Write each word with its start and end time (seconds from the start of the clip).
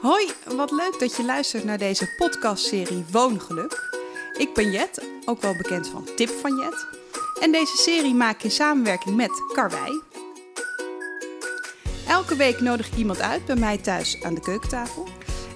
Hoi, 0.00 0.30
wat 0.56 0.70
leuk 0.70 0.96
dat 0.98 1.16
je 1.16 1.24
luistert 1.24 1.64
naar 1.64 1.78
deze 1.78 2.14
podcastserie 2.16 3.04
Woongeluk. 3.10 4.00
Ik 4.38 4.54
ben 4.54 4.70
Jet, 4.70 5.06
ook 5.24 5.42
wel 5.42 5.56
bekend 5.56 5.88
van 5.88 6.08
Tip 6.16 6.28
van 6.28 6.56
Jet. 6.56 6.86
En 7.40 7.52
deze 7.52 7.76
serie 7.76 8.14
maak 8.14 8.34
ik 8.34 8.42
in 8.42 8.50
samenwerking 8.50 9.16
met 9.16 9.30
Karwei. 9.52 10.02
Elke 12.08 12.36
week 12.36 12.60
nodig 12.60 12.86
ik 12.86 12.96
iemand 12.96 13.20
uit 13.20 13.44
bij 13.44 13.56
mij 13.56 13.78
thuis 13.78 14.22
aan 14.22 14.34
de 14.34 14.40
keukentafel. 14.40 15.08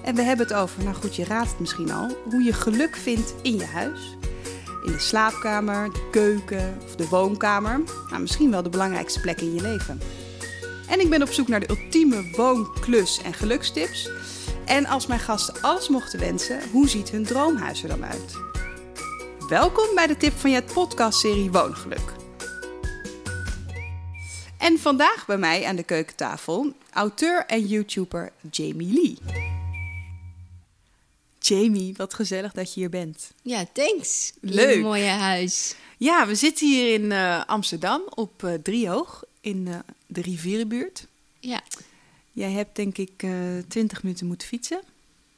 En 0.03 0.15
we 0.15 0.21
hebben 0.21 0.47
het 0.47 0.55
over, 0.55 0.83
nou 0.83 0.95
goed, 0.95 1.15
je 1.15 1.25
raadt 1.25 1.49
het 1.49 1.59
misschien 1.59 1.91
al, 1.91 2.17
hoe 2.29 2.43
je 2.43 2.53
geluk 2.53 2.95
vindt 2.95 3.33
in 3.41 3.55
je 3.57 3.65
huis. 3.65 4.17
In 4.85 4.91
de 4.91 4.99
slaapkamer, 4.99 5.93
de 5.93 6.09
keuken 6.11 6.77
of 6.83 6.95
de 6.95 7.07
woonkamer. 7.07 7.81
Nou, 8.09 8.21
misschien 8.21 8.51
wel 8.51 8.63
de 8.63 8.69
belangrijkste 8.69 9.19
plek 9.21 9.41
in 9.41 9.53
je 9.53 9.61
leven. 9.61 10.01
En 10.87 10.99
ik 10.99 11.09
ben 11.09 11.21
op 11.21 11.31
zoek 11.31 11.47
naar 11.47 11.59
de 11.59 11.69
ultieme 11.69 12.31
woon-, 12.35 12.73
klus- 12.81 13.21
en 13.21 13.33
gelukstips. 13.33 14.09
En 14.65 14.85
als 14.85 15.07
mijn 15.07 15.19
gasten 15.19 15.61
alles 15.61 15.89
mochten 15.89 16.19
wensen, 16.19 16.69
hoe 16.69 16.89
ziet 16.89 17.09
hun 17.09 17.23
droomhuis 17.23 17.83
er 17.83 17.89
dan 17.89 18.05
uit? 18.05 18.33
Welkom 19.49 19.95
bij 19.95 20.07
de 20.07 20.17
Tip 20.17 20.33
van 20.33 20.51
Jet 20.51 20.73
podcastserie 20.73 21.51
Woongeluk. 21.51 22.13
En 24.57 24.79
vandaag 24.79 25.25
bij 25.25 25.37
mij 25.37 25.65
aan 25.65 25.75
de 25.75 25.83
keukentafel 25.83 26.73
auteur 26.91 27.45
en 27.45 27.65
YouTuber 27.65 28.31
Jamie 28.51 28.93
Lee. 28.93 29.17
Jamie, 31.39 31.93
wat 31.97 32.13
gezellig 32.13 32.53
dat 32.53 32.73
je 32.73 32.79
hier 32.79 32.89
bent. 32.89 33.31
Ja, 33.41 33.65
thanks. 33.73 34.33
Leuk. 34.41 34.81
Mooie 34.81 35.09
huis. 35.09 35.75
Ja, 35.97 36.27
we 36.27 36.35
zitten 36.35 36.67
hier 36.67 36.93
in 36.93 37.11
eh, 37.11 37.45
Amsterdam 37.45 38.01
op 38.09 38.43
eh, 38.43 38.53
Driehoog 38.53 39.23
in 39.41 39.67
eh, 39.67 39.75
de 40.07 40.21
rivierenbuurt. 40.21 41.07
Ja. 41.39 41.61
Jij 42.35 42.51
hebt 42.51 42.75
denk 42.75 42.97
ik 42.97 43.23
eh 43.23 43.31
20 43.67 44.03
minuten 44.03 44.27
moeten 44.27 44.47
fietsen. 44.47 44.81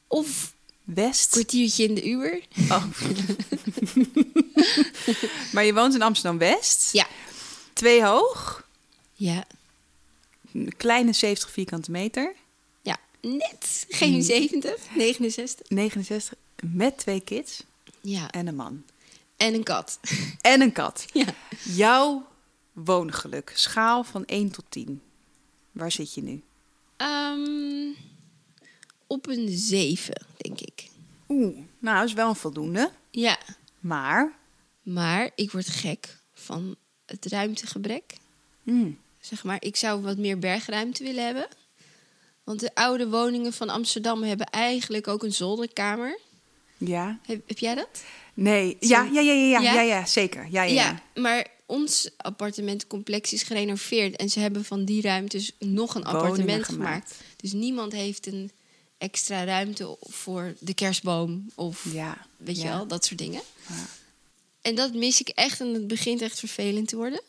Of 0.08 0.54
West. 0.84 1.30
kwartiertje 1.30 1.84
in 1.84 1.96
de 1.96 2.08
uur. 2.08 2.42
Oh. 2.70 2.84
maar 5.54 5.64
je 5.66 5.74
woont 5.74 5.94
in 5.96 6.02
Amsterdam 6.02 6.38
West. 6.38 6.94
Ja. 6.94 7.08
Twee 7.74 8.04
hoog. 8.06 8.68
Ja. 9.14 9.46
Een 10.54 10.74
kleine 10.78 11.14
70 11.14 11.52
vierkante 11.52 11.92
meter. 11.92 12.34
Ja, 12.82 12.98
net. 13.22 13.86
Geen 13.90 14.24
70, 14.24 14.76
69. 14.96 15.70
69. 15.70 16.34
Met 16.64 16.98
twee 16.98 17.20
kids 17.22 17.64
Ja. 18.02 18.30
en 18.32 18.48
een 18.48 18.56
man. 18.56 18.84
En 19.38 19.54
een 19.54 19.64
kat. 19.64 20.00
En 20.42 20.62
een 20.62 20.72
kat. 20.72 21.06
Ja. 21.14 21.26
Jouw 21.64 22.28
woongeluk. 22.74 23.52
Schaal 23.56 24.04
van 24.04 24.26
1 24.26 24.52
tot 24.52 24.66
10. 24.70 25.02
Waar 25.72 25.92
zit 25.92 26.14
je 26.14 26.24
nu? 26.24 26.42
Ehm, 26.98 27.90
op 29.08 29.28
een 29.28 29.48
7, 29.50 30.26
denk 30.38 30.60
ik. 30.60 30.88
Oeh, 31.30 31.58
nou 31.80 32.06
is 32.06 32.14
wel 32.14 32.30
een 32.30 32.36
voldoende. 32.36 32.92
Ja. 33.12 33.38
Maar. 33.80 34.34
Maar 34.82 35.30
ik 35.36 35.52
word 35.52 35.68
gek 35.70 36.18
van 36.34 36.76
het 37.06 37.26
ruimtegebrek. 37.26 38.14
hmm, 38.64 38.98
Zeg 39.20 39.44
maar, 39.44 39.58
ik 39.60 39.76
zou 39.76 40.02
wat 40.02 40.18
meer 40.18 40.40
bergruimte 40.40 41.04
willen 41.04 41.26
hebben. 41.26 41.48
Want 42.44 42.60
de 42.60 42.76
oude 42.76 43.10
woningen 43.10 43.54
van 43.54 43.70
Amsterdam 43.70 44.24
hebben 44.24 44.46
eigenlijk 44.46 45.08
ook 45.08 45.24
een 45.24 45.34
zolderkamer. 45.34 46.20
ja. 46.78 47.20
Heb, 47.26 47.48
heb 47.48 47.58
jij 47.60 47.76
dat? 47.76 48.04
Nee. 48.34 48.78
Ja, 48.80 49.04
ja, 49.04 49.20
ja, 49.20 49.32
ja, 49.32 49.48
ja, 49.48 49.60
Ja? 49.60 49.74
ja, 49.74 49.82
ja, 49.82 50.06
zeker. 50.06 50.48
Ja, 50.50 50.64
ja, 50.64 50.74
ja. 50.74 51.02
Ja, 51.14 51.22
maar 51.22 51.48
ons 51.68 52.10
appartementencomplex 52.18 53.34
is 53.34 53.44
gerenoveerd 53.44 54.16
en 54.16 54.30
ze 54.30 54.40
hebben 54.40 54.66
van 54.66 54.86
die 54.86 55.02
ruimtes 55.02 55.52
nog 55.60 55.96
een 55.96 56.02
Woningen 56.02 56.22
appartement 56.22 56.66
gemaakt. 56.66 57.12
gemaakt. 57.12 57.16
Dus 57.36 57.54
niemand 57.54 57.92
heeft 57.92 58.28
een 58.28 58.52
extra 58.98 59.44
ruimte 59.44 59.98
voor 60.00 60.56
de 60.60 60.74
kerstboom 60.74 61.50
of 61.56 61.86
Ja, 61.94 62.26
weet 62.38 62.58
je 62.62 62.68
wel, 62.68 62.88
dat 62.88 63.06
soort 63.06 63.20
dingen. 63.20 63.42
Ja. 63.70 63.86
En 64.62 64.76
dat 64.76 64.94
mis 64.94 65.20
ik 65.20 65.30
echt 65.30 65.60
en 65.60 65.74
het 65.74 65.88
begint 65.88 66.22
echt 66.22 66.40
vervelend 66.40 66.88
te 66.88 66.96
worden. 66.96 67.22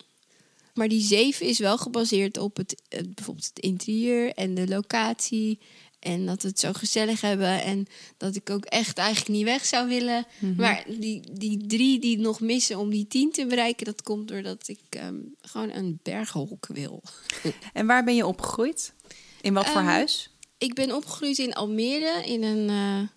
Maar 0.75 0.89
die 0.89 1.01
zeven 1.03 1.47
is 1.47 1.59
wel 1.59 1.79
gebaseerd 1.79 2.37
op 2.37 2.57
het, 2.57 2.83
het, 2.89 3.15
bijvoorbeeld 3.15 3.47
het 3.47 3.59
interieur 3.59 4.33
en 4.35 4.55
de 4.55 4.69
locatie. 4.69 5.59
En 5.99 6.27
dat 6.27 6.43
we 6.43 6.49
het 6.49 6.61
zo 6.61 6.73
gezellig 6.73 7.21
hebben. 7.21 7.63
En 7.63 7.87
dat 8.17 8.37
ik 8.37 8.51
ook 8.51 8.65
echt 8.65 8.99
eigenlijk 8.99 9.29
niet 9.29 9.45
weg 9.45 9.65
zou 9.65 9.89
willen. 9.89 10.27
Mhm. 10.39 10.55
Maar 10.55 10.85
die, 10.87 11.23
die 11.33 11.67
drie 11.67 12.01
die 12.01 12.19
nog 12.19 12.41
missen 12.41 12.79
om 12.79 12.91
die 12.91 13.07
tien 13.07 13.33
te 13.33 13.47
bereiken... 13.47 13.87
dat 13.87 14.03
komt 14.03 14.29
doordat 14.29 14.69
ik 14.69 14.81
ehm, 14.89 15.17
gewoon 15.41 15.71
een 15.71 16.01
berghok 16.03 16.67
wil. 16.67 17.03
En 17.73 17.87
waar 17.87 18.05
ben 18.05 18.15
je 18.15 18.27
opgegroeid? 18.27 18.93
In 19.41 19.55
wat 19.55 19.67
voor 19.67 19.81
Ehm, 19.81 19.87
huis? 19.87 20.31
Ik 20.59 20.75
ben 20.75 20.95
opgegroeid 20.95 21.39
in 21.39 21.55
Almere 21.55 22.23
in 22.25 22.43
een, 22.43 22.69
eh, 22.69 23.09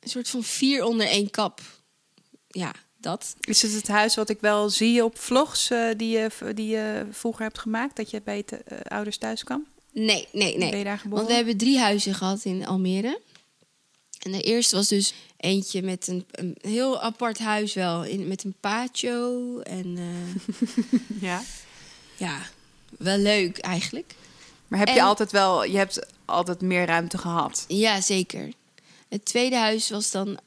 een 0.00 0.08
soort 0.10 0.28
van 0.28 0.42
vier 0.42 0.84
onder 0.84 1.06
één 1.06 1.30
kap. 1.30 1.60
Ja, 2.48 2.72
dat. 2.96 3.36
Is 3.40 3.62
het 3.62 3.72
het 3.72 3.88
huis 3.88 4.14
wat 4.14 4.28
ik 4.28 4.40
wel 4.40 4.70
zie 4.70 5.04
op 5.04 5.18
vlogs 5.18 5.70
eh, 5.70 5.88
die, 5.96 6.18
je, 6.18 6.52
die 6.54 6.68
je 6.68 7.06
vroeger 7.10 7.42
hebt 7.42 7.58
gemaakt? 7.58 7.96
Dat 7.96 8.10
je 8.10 8.22
bij 8.24 8.36
je 8.36 8.56
eh, 8.56 8.78
ouders 8.80 9.18
thuis 9.18 9.44
kwam? 9.44 9.66
Nee, 10.04 10.28
nee, 10.32 10.58
nee. 10.58 10.70
Ben 10.70 10.78
je 10.78 10.84
daar 10.84 10.98
geboren? 10.98 11.16
Want 11.16 11.28
we 11.28 11.34
hebben 11.34 11.56
drie 11.56 11.78
huizen 11.78 12.14
gehad 12.14 12.44
in 12.44 12.66
Almere. 12.66 13.20
En 14.22 14.32
de 14.32 14.40
eerste 14.40 14.76
was 14.76 14.88
dus 14.88 15.14
eentje 15.36 15.82
met 15.82 16.08
een, 16.08 16.24
een 16.30 16.56
heel 16.60 17.00
apart 17.00 17.38
huis 17.38 17.74
wel. 17.74 18.04
In, 18.04 18.28
met 18.28 18.44
een 18.44 18.54
patio. 18.60 19.58
En 19.60 19.96
eh, 19.98 21.20
Ja. 21.28 21.42
ja, 22.16 22.42
wel 22.98 23.18
leuk 23.18 23.58
eigenlijk. 23.58 24.14
Maar 24.68 24.78
heb 24.78 24.88
je 24.88 25.02
altijd 25.02 25.32
wel, 25.32 25.64
je 25.64 25.76
hebt 25.76 26.06
altijd 26.24 26.60
meer 26.60 26.86
ruimte 26.86 27.18
gehad? 27.18 27.64
Ja, 27.68 28.00
zeker. 28.00 28.52
Het 29.08 29.24
tweede 29.24 29.56
huis 29.56 29.90
was 29.90 30.10
dan 30.10 30.38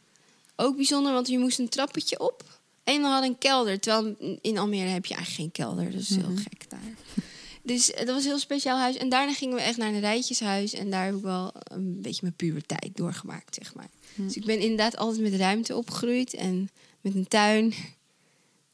ook 0.56 0.76
bijzonder, 0.76 1.14
want 1.14 1.28
je 1.28 1.40
moest 1.40 1.60
een 1.60 1.70
trappetje 1.70 2.20
op. 2.20 2.44
En 2.84 3.02
we 3.02 3.08
hadden 3.08 3.30
een 3.30 3.38
kelder. 3.38 3.80
Terwijl 3.80 4.16
in 4.42 4.58
Almere 4.58 4.90
heb 4.90 5.06
je 5.06 5.16
eigenlijk 5.16 5.42
geen 5.42 5.66
kelder. 5.66 5.92
Dat 5.92 6.02
is 6.02 6.10
heel 6.10 6.36
gek 6.36 6.70
daar. 6.70 6.94
Dus 7.69 7.91
eh, 7.91 8.06
dat 8.06 8.16
was 8.16 8.24
een 8.24 8.30
heel 8.30 8.40
speciaal 8.40 8.78
huis. 8.78 8.97
En 8.97 9.09
daarna 9.09 9.34
gingen 9.34 9.56
we 9.56 9.62
echt 9.62 9.78
naar 9.78 9.94
een 9.94 10.00
rijtjeshuis. 10.00 10.74
En 10.74 10.90
daar 10.90 11.06
heb 11.06 11.16
ik 11.16 11.22
wel 11.22 11.53
een 11.63 12.02
beetje 12.02 12.19
mijn 12.22 12.35
puberteit 12.35 12.90
doorgemaakt, 12.94 13.56
zeg 13.56 13.75
maar. 13.75 13.90
Dus 14.16 14.35
ik 14.35 14.46
ben 14.46 14.59
inderdaad 14.59 14.97
altijd 14.97 15.22
met 15.22 15.40
ruimte 15.40 15.75
opgegroeid. 15.75 16.34
En 16.34 16.69
met 17.02 17.16
een 17.16 17.28
tuin. 17.28 17.74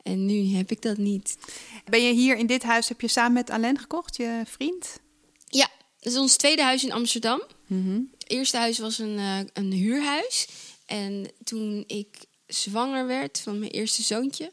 En 0.03 0.25
nu 0.25 0.55
heb 0.55 0.71
ik 0.71 0.81
dat 0.81 0.97
niet. 0.97 1.37
Ben 1.89 2.03
je 2.03 2.13
hier 2.13 2.37
in 2.37 2.47
dit 2.47 2.63
huis, 2.63 2.87
heb 2.87 3.01
je 3.01 3.07
samen 3.07 3.33
met 3.33 3.49
Alain 3.49 3.79
gekocht, 3.79 4.15
je 4.15 4.41
vriend? 4.45 4.99
Ja, 5.45 5.69
dat 5.99 6.13
is 6.13 6.19
ons 6.19 6.35
tweede 6.35 6.63
huis 6.63 6.83
in 6.83 6.91
Amsterdam. 6.91 7.43
Het 8.17 8.29
eerste 8.29 8.57
huis 8.57 8.79
was 8.79 8.99
een, 8.99 9.17
eh, 9.17 9.39
een 9.53 9.71
huurhuis. 9.71 10.47
En 10.85 11.31
toen 11.43 11.83
ik 11.87 12.07
zwanger 12.47 13.07
werd 13.07 13.39
van 13.39 13.59
mijn 13.59 13.71
eerste 13.71 14.03
zoontje... 14.03 14.51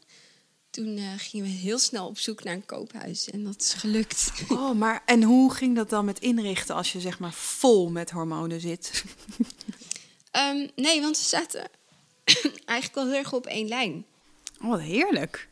toen 0.73 0.97
eh, 0.97 1.03
gingen 1.17 1.45
we 1.45 1.51
heel 1.51 1.79
snel 1.79 2.07
op 2.07 2.17
zoek 2.17 2.43
naar 2.43 2.53
een 2.53 2.65
koophuis. 2.65 3.29
En 3.29 3.43
dat 3.43 3.61
is 3.61 3.73
gelukt. 3.73 4.31
Oh, 4.49 4.75
maar 4.75 5.01
en 5.05 5.23
hoe 5.23 5.53
ging 5.53 5.75
dat 5.75 5.89
dan 5.89 6.05
met 6.05 6.19
inrichten 6.19 6.75
als 6.75 6.91
je 6.91 6.99
zeg 6.99 7.19
maar 7.19 7.33
vol 7.33 7.89
met 7.89 8.11
hormonen 8.11 8.59
zit? 8.59 8.91
Ehm, 10.31 10.67
nee, 10.75 11.01
want 11.01 11.17
we 11.17 11.23
zaten 11.23 11.69
eigenlijk 12.65 12.93
wel 12.93 13.05
heel 13.05 13.17
erg 13.17 13.33
op 13.33 13.45
één 13.45 13.67
lijn. 13.67 14.05
Oh, 14.61 14.69
wat 14.69 14.79
heerlijk. 14.79 15.47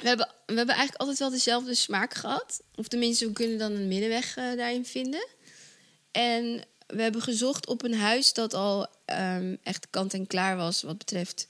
We 0.00 0.08
hebben, 0.08 0.28
we 0.46 0.54
hebben 0.54 0.74
eigenlijk 0.74 1.00
altijd 1.00 1.18
wel 1.18 1.30
dezelfde 1.30 1.74
smaak 1.74 2.14
gehad. 2.14 2.62
Of 2.74 2.88
tenminste, 2.88 3.26
we 3.26 3.32
kunnen 3.32 3.58
dan 3.58 3.72
een 3.72 3.88
middenweg 3.88 4.36
eh, 4.36 4.56
daarin 4.56 4.86
vinden. 4.86 5.26
En 6.10 6.64
we 6.86 7.02
hebben 7.02 7.22
gezocht 7.22 7.66
op 7.66 7.82
een 7.82 7.94
huis 7.94 8.32
dat 8.32 8.54
al 8.54 8.86
ehm, 9.04 9.56
echt 9.62 9.86
kant 9.90 10.14
en 10.14 10.26
klaar 10.26 10.56
was... 10.56 10.82
wat 10.82 10.98
betreft 10.98 11.48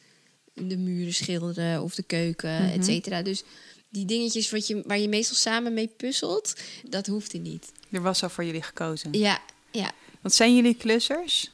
de 0.54 0.76
muren 0.76 1.14
schilderen 1.14 1.82
of 1.82 1.94
de 1.94 2.02
keuken, 2.02 2.72
et 2.72 2.84
cetera. 2.84 3.22
Dus 3.22 3.44
die 3.88 4.04
dingetjes 4.04 4.50
wat 4.50 4.66
je, 4.66 4.82
waar 4.86 4.98
je 4.98 5.08
meestal 5.08 5.36
samen 5.36 5.74
mee 5.74 5.88
puzzelt, 5.96 6.54
dat 6.88 7.06
hoefde 7.06 7.38
niet. 7.38 7.72
Er 7.90 8.02
was 8.02 8.18
zo 8.18 8.28
voor 8.28 8.44
jullie 8.44 8.62
gekozen. 8.62 9.12
Ja, 9.12 9.38
ja. 9.70 9.90
Want 10.20 10.34
zijn 10.34 10.54
jullie 10.56 10.74
klussers? 10.74 11.52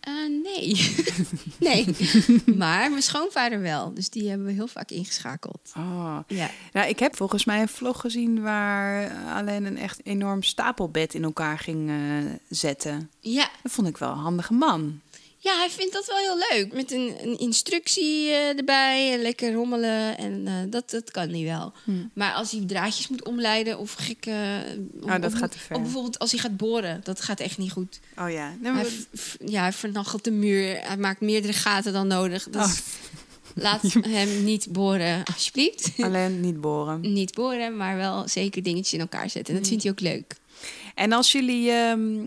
Eh, 0.00 0.12
nee. 0.42 0.94
nee. 1.68 1.86
maar 2.62 2.90
mijn 2.90 3.02
schoonvader 3.02 3.60
wel. 3.60 3.94
Dus 3.94 4.10
die 4.10 4.28
hebben 4.28 4.46
we 4.46 4.52
heel 4.52 4.66
vaak 4.66 4.90
ingeschakeld. 4.90 5.72
Oh. 5.76 6.18
Ja. 6.26 6.50
Nou, 6.72 6.88
ik 6.88 6.98
heb 6.98 7.16
volgens 7.16 7.44
mij 7.44 7.60
een 7.60 7.68
vlog 7.68 8.00
gezien 8.00 8.42
waar 8.42 9.10
Alain 9.26 9.64
een 9.64 9.78
echt 9.78 10.00
enorm 10.04 10.42
stapelbed 10.42 11.14
in 11.14 11.24
elkaar 11.24 11.58
ging 11.58 11.88
eh, 11.90 11.96
zetten. 12.48 13.10
Ja, 13.20 13.50
Dat 13.62 13.72
vond 13.72 13.88
ik 13.88 13.96
wel 13.96 14.10
een 14.10 14.18
handige 14.18 14.52
man. 14.52 15.00
Ja, 15.46 15.56
hij 15.58 15.70
vindt 15.70 15.92
dat 15.92 16.06
wel 16.06 16.16
heel 16.16 16.38
leuk. 16.50 16.72
Met 16.72 16.92
een, 16.92 17.14
een 17.22 17.38
instructie 17.38 18.30
eh, 18.30 18.58
erbij 18.58 19.12
en 19.12 19.22
lekker 19.22 19.52
rommelen. 19.52 20.18
En 20.18 20.46
eh, 20.46 20.54
dat, 20.68 20.90
dat 20.90 21.10
kan 21.10 21.28
hij 21.28 21.44
wel. 21.44 21.72
Maar 22.12 22.32
als 22.32 22.50
hij 22.50 22.64
draadjes 22.66 23.08
moet 23.08 23.24
omleiden 23.24 23.78
of 23.78 23.92
gekke... 23.92 24.64
Oh, 25.00 25.20
dat 25.20 25.32
of, 25.32 25.38
gaat 25.38 25.50
te 25.52 25.58
ver. 25.58 25.76
Of 25.76 25.82
bijvoorbeeld 25.82 26.18
als 26.18 26.30
hij 26.30 26.40
gaat 26.40 26.56
boren, 26.56 27.00
dat 27.04 27.20
gaat 27.20 27.40
echt 27.40 27.58
niet 27.58 27.72
goed. 27.72 28.00
Oh 28.18 28.30
ja. 28.30 28.54
Nee, 28.60 28.72
Hij, 28.72 28.90
ja, 29.44 29.60
hij 29.60 29.72
vernachelt 29.72 30.24
de 30.24 30.30
muur. 30.30 30.80
Hij 30.82 30.96
maakt 30.96 31.20
meerdere 31.20 31.52
gaten 31.52 31.92
dan 31.92 32.06
nodig. 32.06 32.48
Dus 32.50 32.62
Oh. 32.62 32.72
laat 33.64 33.82
hem 33.92 34.44
niet 34.44 34.72
boren, 34.72 35.22
alsjeblieft. 35.34 35.92
Alleen 35.98 36.40
niet 36.40 36.60
boren. 36.60 37.00
niet 37.20 37.34
boren, 37.34 37.76
maar 37.76 37.96
wel 37.96 38.28
zeker 38.28 38.62
dingetjes 38.62 38.92
in 38.92 39.00
elkaar 39.00 39.30
zetten. 39.30 39.54
En 39.54 39.60
dat 39.60 39.68
vindt 39.68 39.82
hij 39.82 39.92
ook 39.92 40.00
leuk. 40.00 40.36
En 40.94 41.12
als 41.12 41.32
jullie 41.32 41.70
ehm, 41.70 42.18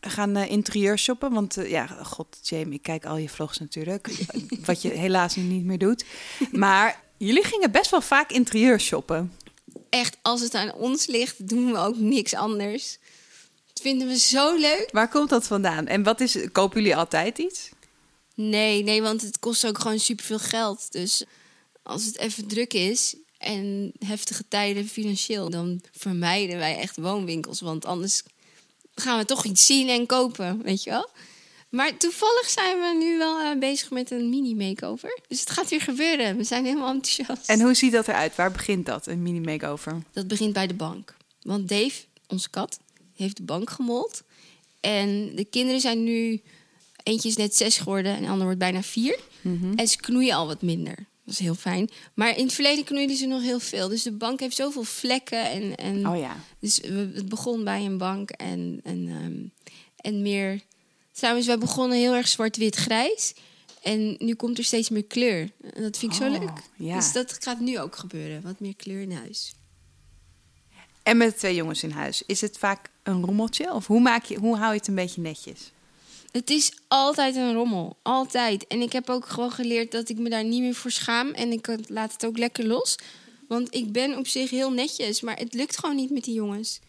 gaan 0.00 0.36
uh, 0.36 0.50
interieur 0.50 0.98
shoppen. 0.98 1.32
Want 1.32 1.58
uh, 1.58 1.70
ja, 1.70 1.86
god, 1.86 2.38
Jamie, 2.42 2.74
ik 2.74 2.82
kijk 2.82 3.04
al 3.04 3.16
je 3.16 3.28
vlogs 3.28 3.58
natuurlijk. 3.58 4.10
wat 4.64 4.82
je 4.82 4.88
helaas 4.88 5.36
nu 5.36 5.42
niet 5.42 5.64
meer 5.64 5.78
doet. 5.78 6.04
Maar 6.52 7.02
jullie 7.16 7.44
gingen 7.44 7.70
best 7.70 7.90
wel 7.90 8.00
vaak 8.00 8.30
interieur 8.30 8.80
shoppen. 8.80 9.32
Echt, 9.88 10.16
als 10.22 10.40
het 10.40 10.54
aan 10.54 10.74
ons 10.74 11.06
ligt, 11.06 11.48
doen 11.48 11.72
we 11.72 11.78
ook 11.78 11.96
niks 11.96 12.34
anders. 12.34 12.98
Dat 13.66 13.82
vinden 13.82 14.08
we 14.08 14.18
zo 14.18 14.56
leuk. 14.56 14.88
Waar 14.92 15.08
komt 15.08 15.28
dat 15.28 15.46
vandaan? 15.46 15.86
En 15.86 16.02
wat 16.02 16.20
is, 16.20 16.36
kopen 16.52 16.80
jullie 16.80 16.96
altijd 16.96 17.38
iets? 17.38 17.70
Nee, 18.34 18.82
nee, 18.82 19.02
want 19.02 19.22
het 19.22 19.38
kost 19.38 19.66
ook 19.66 19.78
gewoon 19.78 19.98
superveel 19.98 20.38
geld. 20.38 20.92
Dus 20.92 21.24
als 21.82 22.04
het 22.04 22.18
even 22.18 22.46
druk 22.46 22.72
is 22.72 23.16
en 23.38 23.92
heftige 23.98 24.44
tijden 24.48 24.88
financieel, 24.88 25.50
dan 25.50 25.80
vermijden 25.92 26.58
wij 26.58 26.76
echt 26.76 26.96
woonwinkels. 26.96 27.60
Want 27.60 27.84
anders 27.84 28.22
gaan 28.94 29.18
we 29.18 29.24
toch 29.24 29.44
iets 29.44 29.66
zien 29.66 29.88
en 29.88 30.06
kopen, 30.06 30.62
weet 30.62 30.82
je 30.82 30.90
wel. 30.90 31.10
Maar 31.70 31.96
toevallig 31.96 32.48
zijn 32.48 32.78
we 32.78 33.04
nu 33.04 33.18
wel 33.18 33.40
uh, 33.40 33.58
bezig 33.58 33.90
met 33.90 34.10
een 34.10 34.28
mini-makeover. 34.28 35.18
Dus 35.28 35.40
het 35.40 35.50
gaat 35.50 35.68
weer 35.68 35.80
gebeuren. 35.80 36.36
We 36.36 36.44
zijn 36.44 36.64
helemaal 36.64 36.94
enthousiast. 36.94 37.48
En 37.48 37.60
hoe 37.60 37.74
ziet 37.74 37.92
dat 37.92 38.08
eruit? 38.08 38.36
Waar 38.36 38.52
begint 38.52 38.86
dat, 38.86 39.06
een 39.06 39.22
mini-makeover? 39.22 40.02
Dat 40.12 40.28
begint 40.28 40.52
bij 40.52 40.66
de 40.66 40.74
bank. 40.74 41.16
Want 41.42 41.68
Dave, 41.68 42.02
onze 42.26 42.50
kat, 42.50 42.78
heeft 43.16 43.36
de 43.36 43.42
bank 43.42 43.70
gemold. 43.70 44.22
En 44.80 45.36
de 45.36 45.44
kinderen 45.44 45.80
zijn 45.80 46.04
nu... 46.04 46.42
Eentje 47.02 47.28
is 47.28 47.36
net 47.36 47.56
zes 47.56 47.78
geworden 47.78 48.16
en 48.16 48.22
de 48.22 48.28
ander 48.28 48.44
wordt 48.44 48.58
bijna 48.58 48.82
vier. 48.82 49.18
Mhm. 49.40 49.72
En 49.74 49.88
ze 49.88 49.96
knoeien 49.96 50.34
al 50.34 50.46
wat 50.46 50.62
minder. 50.62 51.06
Dat 51.30 51.38
is 51.38 51.44
heel 51.44 51.54
fijn. 51.54 51.90
Maar 52.14 52.36
in 52.36 52.44
het 52.44 52.54
verleden 52.54 52.84
knoeiden 52.84 53.16
ze 53.16 53.26
nog 53.26 53.42
heel 53.42 53.60
veel. 53.60 53.88
Dus 53.88 54.02
de 54.02 54.12
bank 54.12 54.40
heeft 54.40 54.56
zoveel 54.56 54.84
vlekken. 54.84 55.50
En, 55.50 55.74
en 55.76 56.08
Oh 56.08 56.18
ja. 56.18 56.36
Dus 56.58 56.80
we- 56.80 57.10
het 57.14 57.28
begon 57.28 57.64
bij 57.64 57.84
een 57.84 57.98
bank 57.98 58.30
en, 58.30 58.80
en, 58.84 59.08
ehm, 59.08 59.66
en 60.14 60.22
meer... 60.22 60.60
Trouwens, 61.12 61.46
we 61.46 61.58
begonnen 61.58 61.98
heel 61.98 62.14
erg 62.14 62.28
zwart-wit-grijs. 62.28 63.34
En 63.82 64.14
nu 64.18 64.34
komt 64.34 64.58
er 64.58 64.64
steeds 64.64 64.88
meer 64.88 65.04
kleur. 65.04 65.50
En 65.74 65.82
dat 65.82 65.98
vind 65.98 66.12
ik 66.12 66.18
zo 66.18 66.24
Oh, 66.32 66.38
leuk. 66.38 66.50
ja. 66.76 66.96
Dus 66.96 67.12
dat 67.12 67.36
gaat 67.40 67.60
nu 67.60 67.78
ook 67.78 67.96
gebeuren. 67.96 68.42
Wat 68.42 68.60
meer 68.60 68.76
kleur 68.76 69.00
in 69.00 69.12
huis. 69.12 69.54
En 71.02 71.16
met 71.16 71.38
twee 71.38 71.54
jongens 71.54 71.82
in 71.82 71.90
huis, 71.90 72.22
is 72.26 72.40
het 72.40 72.58
vaak 72.58 72.90
een 73.02 73.24
rommeltje? 73.24 73.72
Of 73.74 73.86
hoe, 73.86 74.00
maak 74.00 74.24
je, 74.24 74.36
hoe 74.38 74.56
hou 74.56 74.72
je 74.72 74.78
het 74.78 74.88
een 74.88 74.94
beetje 74.94 75.20
netjes? 75.20 75.72
Het 76.30 76.50
is 76.50 76.72
altijd 76.88 77.36
een 77.36 77.52
rommel. 77.52 77.96
Altijd. 78.02 78.66
En 78.66 78.80
ik 78.80 78.92
heb 78.92 79.08
ook 79.10 79.26
gewoon 79.26 79.50
geleerd 79.50 79.92
dat 79.92 80.08
ik 80.08 80.18
me 80.18 80.28
daar 80.28 80.44
niet 80.44 80.60
meer 80.60 80.74
voor 80.74 80.90
schaam. 80.90 81.30
En 81.30 81.52
ik 81.52 81.76
laat 81.86 82.12
het 82.12 82.26
ook 82.26 82.38
lekker 82.38 82.66
los. 82.66 82.96
Want 83.48 83.74
ik 83.74 83.92
ben 83.92 84.18
op 84.18 84.26
zich 84.26 84.50
heel 84.50 84.72
netjes. 84.72 85.20
Maar 85.20 85.36
het 85.36 85.54
lukt 85.54 85.78
gewoon 85.78 85.96
niet 85.96 86.10
met 86.10 86.24
die 86.24 86.34
jongens. 86.34 86.80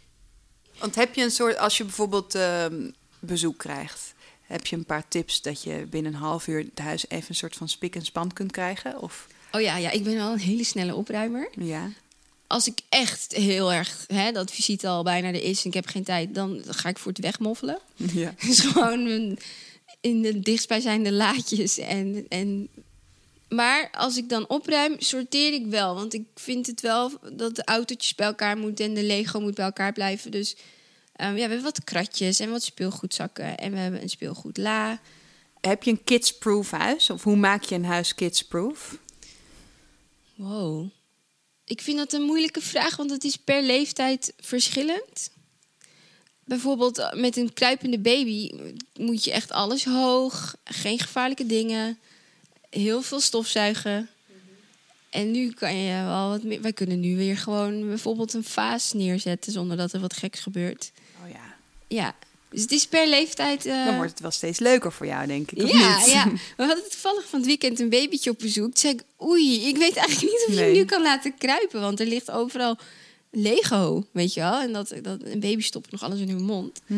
Want 0.80 0.96
heb 0.96 1.16
je 1.16 1.24
een 1.24 1.32
soort, 1.32 1.58
als 1.58 1.78
je 1.78 1.84
bijvoorbeeld 1.84 2.36
ehm, 2.36 2.90
bezoek 3.20 3.58
krijgt, 3.58 4.14
heb 4.42 4.66
je 4.66 4.76
een 4.76 4.86
paar 4.86 5.08
tips 5.08 5.42
dat 5.42 5.64
je 5.64 5.86
binnen 5.90 6.14
een 6.14 6.20
half 6.20 6.48
uur 6.48 6.60
het 6.60 6.80
huis 6.80 7.06
even 7.10 7.30
een 7.30 7.36
soort 7.36 7.56
van 7.56 7.70
spik 7.70 7.96
en 7.96 8.06
span 8.06 8.34
kunt 8.34 8.52
krijgen? 8.52 9.02
Of 9.02 9.28
Oh 9.52 9.62
ja, 9.62 9.78
ja, 9.78 9.90
ik 9.90 10.04
ben 10.04 10.16
wel 10.16 10.32
een 10.32 10.40
hele 10.40 10.64
snelle 10.64 10.96
opruimer. 10.96 11.50
ja, 11.52 11.90
als 12.52 12.68
ik 12.68 12.80
echt 12.90 13.36
heel 13.36 13.74
erg, 13.74 14.06
hè, 14.08 14.32
dat 14.32 14.52
visite 14.52 14.88
al 14.88 15.04
bijna 15.04 15.28
er 15.28 15.44
is 15.44 15.62
en 15.62 15.68
ik 15.68 15.74
heb 15.74 15.88
geen 15.88 16.04
tijd, 16.04 16.36
dan 16.36 16.64
ga 16.68 16.90
ik 16.90 16.98
voor 16.98 17.12
het 17.12 17.22
wegmoffelen. 17.22 17.80
ja. 17.96 18.34
Dus 18.48 18.60
gewoon 18.60 19.38
in 20.02 20.22
de 20.22 20.40
dichtstbijzijnde 20.40 21.12
laadjes. 21.12 21.78
En, 21.78 22.26
en, 22.30 22.68
maar 23.50 23.90
als 23.92 24.18
ik 24.18 24.30
dan 24.30 24.50
opruim, 24.50 24.96
sorteer 24.98 25.54
ik 25.54 25.66
wel. 25.66 25.96
Want 25.96 26.14
ik 26.14 26.26
vind 26.36 26.68
het 26.68 26.82
wel 26.82 27.12
dat 27.34 27.56
de 27.56 27.64
autootjes 27.64 28.16
bij 28.16 28.28
elkaar 28.28 28.58
moeten 28.58 28.86
en 28.86 28.94
de 28.94 29.04
Lego 29.04 29.40
moet 29.40 29.56
bij 29.56 29.66
elkaar 29.66 29.94
blijven. 29.94 30.32
Dus 30.32 30.56
ehm, 31.16 31.30
ja, 31.30 31.34
we 31.34 31.40
hebben 31.40 31.62
wat 31.62 31.84
kratjes 31.84 32.40
en 32.40 32.50
wat 32.50 32.64
speelgoedzakken. 32.64 33.58
En 33.58 33.72
we 33.72 33.78
hebben 33.78 34.02
een 34.02 34.10
speelgoedla. 34.10 35.00
Heb 35.62 35.84
je 35.84 35.92
een 35.92 36.04
kids-proof 36.04 36.72
huis? 36.72 37.10
Of 37.10 37.24
hoe 37.24 37.36
maak 37.36 37.64
je 37.64 37.76
een 37.76 37.86
huis 37.86 38.16
kids-proof? 38.16 38.98
Wow. 40.36 40.90
Ik 41.72 41.82
vind 41.82 41.98
dat 41.98 42.14
een 42.14 42.22
moeilijke 42.22 42.62
vraag, 42.62 42.96
want 42.96 43.12
het 43.12 43.24
is 43.24 43.36
per 43.36 43.64
leeftijd 43.64 44.34
verschillend. 44.40 45.32
Bijvoorbeeld 46.44 46.98
eh, 46.98 47.14
met 47.14 47.38
een 47.38 47.54
kruipende 47.54 48.00
baby 48.00 48.52
moet 48.94 49.24
je 49.24 49.32
echt 49.32 49.52
alles 49.52 49.86
hoog, 49.86 50.56
geen 50.64 51.00
gevaarlijke 51.00 51.46
dingen, 51.46 52.00
heel 52.70 53.02
veel 53.02 53.20
stofzuigen. 53.20 54.10
En 55.10 55.32
nu 55.32 55.52
kan 55.52 55.76
je 55.76 56.04
wel 56.04 56.30
wat 56.30 56.44
meer. 56.44 56.62
Wij 56.62 56.74
kunnen 56.74 57.00
nu 57.00 57.16
weer 57.16 57.38
gewoon 57.38 57.88
bijvoorbeeld 57.88 58.34
een 58.34 58.44
vaas 58.44 58.94
neerzetten 58.94 59.52
zonder 59.52 59.78
dat 59.78 59.94
er 59.94 60.00
wat 60.00 60.18
geks 60.18 60.40
gebeurt. 60.40 60.92
Oh 61.24 61.30
ja. 61.30 61.56
Ja, 61.88 62.16
dus 62.52 62.62
het 62.62 62.72
is 62.72 62.88
per 62.88 63.08
leeftijd. 63.08 63.66
eh, 63.66 63.86
Dan 63.86 63.96
wordt 63.96 64.12
het 64.12 64.20
wel 64.20 64.32
steeds 64.32 64.60
leuker 64.60 64.92
voor 64.92 65.06
jou, 65.06 65.28
denk 65.28 65.52
ik. 65.52 65.64
of 65.64 65.72
ja, 65.72 65.98
niet? 65.98 66.12
ja, 66.12 66.26
we 66.58 66.64
hadden 66.66 66.90
toevallig 66.90 67.28
van 67.30 67.40
het 67.40 67.48
weekend 67.48 67.80
een 67.80 67.90
babytje 67.90 68.30
op 68.30 68.40
bezoek. 68.40 68.66
Toen 68.66 68.78
zei 68.78 68.94
ik, 68.94 69.04
oei, 69.28 69.68
ik 69.68 69.78
weet 69.78 69.96
eigenlijk 69.96 70.32
niet 70.34 70.44
of 70.48 70.54
je 70.54 70.60
Nee. 70.60 70.64
hem 70.70 70.74
nu 70.78 70.86
kan 70.86 71.02
laten 71.02 71.38
kruipen. 71.38 71.82
Want 71.82 72.00
er 72.00 72.06
ligt 72.06 72.32
overal 72.32 72.78
Lego, 73.32 74.06
weet 74.12 74.34
je 74.34 74.40
wel. 74.40 74.60
En 74.62 74.74
dat, 74.74 74.94
dat, 75.02 75.24
een 75.24 75.40
baby 75.40 75.62
stopt 75.62 75.92
nog 75.92 76.04
alles 76.04 76.20
in 76.20 76.30
hun 76.30 76.44
mond. 76.44 76.82
Hm. 76.86 76.94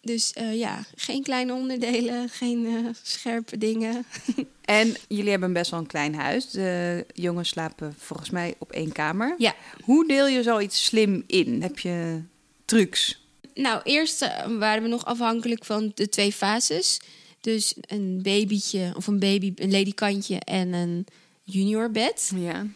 Dus 0.00 0.32
eh, 0.32 0.58
ja, 0.58 0.84
geen 0.94 1.22
kleine 1.22 1.52
onderdelen, 1.54 2.28
geen 2.28 2.66
eh, 2.66 2.90
scherpe 3.02 3.58
dingen. 3.58 4.04
En 4.64 4.94
jullie 5.08 5.30
hebben 5.30 5.52
best 5.52 5.70
wel 5.70 5.80
een 5.80 5.86
klein 5.86 6.14
huis. 6.14 6.50
De 6.50 7.06
jongens 7.14 7.48
slapen 7.48 7.94
volgens 7.98 8.30
mij 8.30 8.54
op 8.58 8.72
één 8.72 8.92
kamer. 8.92 9.34
Ja. 9.38 9.54
Hoe 9.82 10.06
deel 10.08 10.26
je 10.26 10.42
zoiets 10.42 10.84
slim 10.84 11.24
in? 11.26 11.62
Heb 11.62 11.78
je 11.78 12.22
trucs? 12.64 13.23
Nou, 13.54 13.80
eerst 13.84 14.22
eh, 14.22 14.46
waren 14.58 14.82
we 14.82 14.88
nog 14.88 15.04
afhankelijk 15.04 15.64
van 15.64 15.92
de 15.94 16.08
twee 16.08 16.32
fases. 16.32 17.00
Dus 17.40 17.74
een 17.80 18.20
babytje, 18.22 18.92
of 18.96 19.06
een 19.06 19.18
baby, 19.18 19.52
een 19.56 19.70
ledikantje 19.70 20.38
en 20.40 20.72
een 20.72 21.06
junior 21.42 21.90
bed. 21.90 22.30
Ja. 22.36 22.66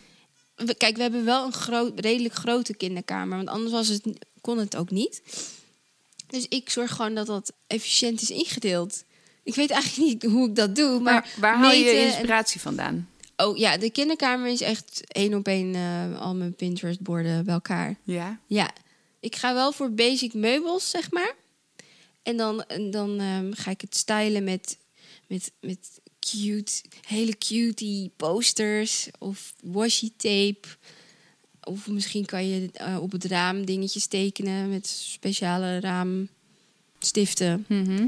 We- 0.54 0.74
Kijk, 0.74 0.96
we 0.96 1.02
hebben 1.02 1.24
wel 1.24 1.44
een 1.46 1.52
groot, 1.52 2.00
redelijk 2.00 2.34
grote 2.34 2.74
kinderkamer. 2.76 3.36
Want 3.36 3.48
anders 3.48 3.72
was 3.72 3.88
het, 3.88 4.02
kon 4.40 4.58
het 4.58 4.76
ook 4.76 4.90
niet. 4.90 5.22
Dus 6.26 6.46
ik 6.48 6.70
zorg 6.70 6.90
gewoon 6.92 7.14
dat 7.14 7.26
dat 7.26 7.52
efficiënt 7.66 8.20
is 8.22 8.30
ingedeeld. 8.30 9.04
Ik 9.42 9.54
weet 9.54 9.70
eigenlijk 9.70 10.06
niet 10.08 10.22
hoe 10.32 10.48
ik 10.48 10.54
dat 10.54 10.76
doe. 10.76 11.00
Maar 11.00 11.12
Maar 11.12 11.28
waar 11.40 11.56
haal 11.58 11.72
je 11.72 11.90
en- 11.90 12.06
inspiratie 12.06 12.60
vandaan? 12.60 13.08
Oh 13.36 13.56
ja, 13.56 13.76
de 13.76 13.90
kinderkamer 13.90 14.48
is 14.50 14.60
echt 14.60 15.02
één 15.08 15.34
op 15.34 15.46
één 15.46 15.74
eh, 15.74 16.20
al 16.20 16.34
mijn 16.34 16.54
Pinterest-borden 16.54 17.44
bij 17.44 17.54
elkaar. 17.54 17.96
Ja. 18.02 18.38
Ja, 18.46 18.70
ik 19.20 19.36
ga 19.36 19.54
wel 19.54 19.72
voor 19.72 19.92
basic 19.92 20.34
meubels, 20.34 20.90
zeg 20.90 21.10
maar. 21.10 21.34
En 22.22 22.36
dan, 22.36 22.64
en 22.64 22.90
dan 22.90 23.20
ehm, 23.20 23.52
ga 23.52 23.70
ik 23.70 23.80
het 23.80 23.96
stylen 23.96 24.44
met, 24.44 24.78
met, 25.26 25.52
met 25.60 26.00
cute, 26.20 26.82
hele 27.06 27.38
cutie 27.38 28.10
posters 28.16 29.08
of 29.18 29.54
washi 29.62 30.12
tape. 30.16 30.68
Of 31.62 31.88
misschien 31.88 32.24
kan 32.24 32.48
je 32.48 32.70
eh, 32.72 32.98
op 33.00 33.12
het 33.12 33.24
raam 33.24 33.64
dingetjes 33.64 34.06
tekenen 34.06 34.70
met 34.70 34.86
speciale 34.86 35.80
raamstiften. 35.80 37.64
Mhm. 37.68 38.06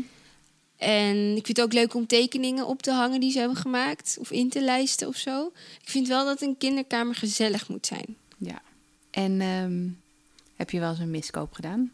En 0.76 1.36
ik 1.36 1.46
vind 1.46 1.56
het 1.56 1.60
ook 1.60 1.72
leuk 1.72 1.94
om 1.94 2.06
tekeningen 2.06 2.66
op 2.66 2.82
te 2.82 2.92
hangen 2.92 3.20
die 3.20 3.30
ze 3.30 3.38
hebben 3.38 3.56
gemaakt. 3.56 4.16
Of 4.20 4.30
in 4.30 4.48
te 4.48 4.60
lijsten 4.60 5.08
of 5.08 5.16
zo. 5.16 5.52
Ik 5.82 5.88
vind 5.88 6.08
wel 6.08 6.24
dat 6.24 6.42
een 6.42 6.56
kinderkamer 6.58 7.14
gezellig 7.14 7.68
moet 7.68 7.86
zijn. 7.86 8.16
Ja. 8.38 8.62
En 9.10 9.40
ehm, 9.40 9.88
heb 10.60 10.70
je 10.70 10.80
wel 10.80 10.90
eens 10.90 10.98
een 10.98 11.10
miskoop 11.10 11.52
gedaan? 11.52 11.92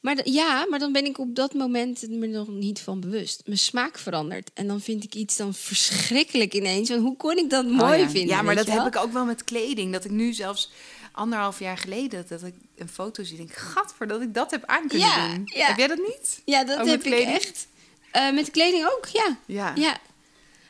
Maar 0.00 0.28
ja, 0.28 0.66
maar 0.68 0.78
dan 0.78 0.92
ben 0.92 1.04
ik 1.04 1.18
op 1.18 1.34
dat 1.34 1.54
moment 1.54 2.08
me 2.08 2.26
nog 2.26 2.48
niet 2.48 2.80
van 2.80 3.00
bewust. 3.00 3.42
Mijn 3.46 3.58
smaak 3.58 3.98
verandert. 3.98 4.50
En 4.54 4.66
dan 4.66 4.80
vind 4.80 5.04
ik 5.04 5.14
iets 5.14 5.36
dan 5.36 5.54
verschrikkelijk 5.54 6.54
ineens. 6.54 6.88
Want 6.88 7.00
hoe 7.02 7.16
kon 7.16 7.36
ik 7.36 7.50
dat 7.50 7.64
mooi 7.66 7.92
Oh 7.92 7.98
ja. 7.98 8.10
vinden? 8.10 8.36
Ja, 8.36 8.42
maar 8.42 8.54
dat 8.54 8.66
heb 8.70 8.86
ik 8.86 8.96
ook 8.96 9.12
wel 9.12 9.24
met 9.24 9.44
kleding. 9.44 9.92
Dat 9.92 10.04
ik 10.04 10.10
nu 10.10 10.32
zelfs 10.32 10.70
anderhalf 11.12 11.58
jaar 11.58 11.78
geleden 11.78 12.24
dat 12.28 12.42
ik 12.42 12.54
een 12.76 12.88
foto 12.88 13.22
zie. 13.24 13.36
Denk, 13.36 13.52
gadver, 13.52 14.06
dat 14.06 14.20
ik 14.20 14.34
dat 14.34 14.50
heb 14.50 14.64
aan 14.64 14.88
kunnen 14.88 15.08
Ja, 15.08 15.28
doen. 15.34 15.42
ja. 15.44 15.66
Heb 15.66 15.78
jij 15.78 15.86
dat 15.86 15.98
niet? 15.98 16.42
Ja, 16.44 16.64
dat 16.64 16.78
Ook 16.78 16.86
heb 16.86 17.02
ik 17.04 17.12
echt. 17.12 17.66
Eh, 18.10 18.32
met 18.32 18.50
kleding 18.50 18.84
ook, 18.84 19.06
ja. 19.06 19.38
Ja. 19.46 19.72
ja. 19.76 19.98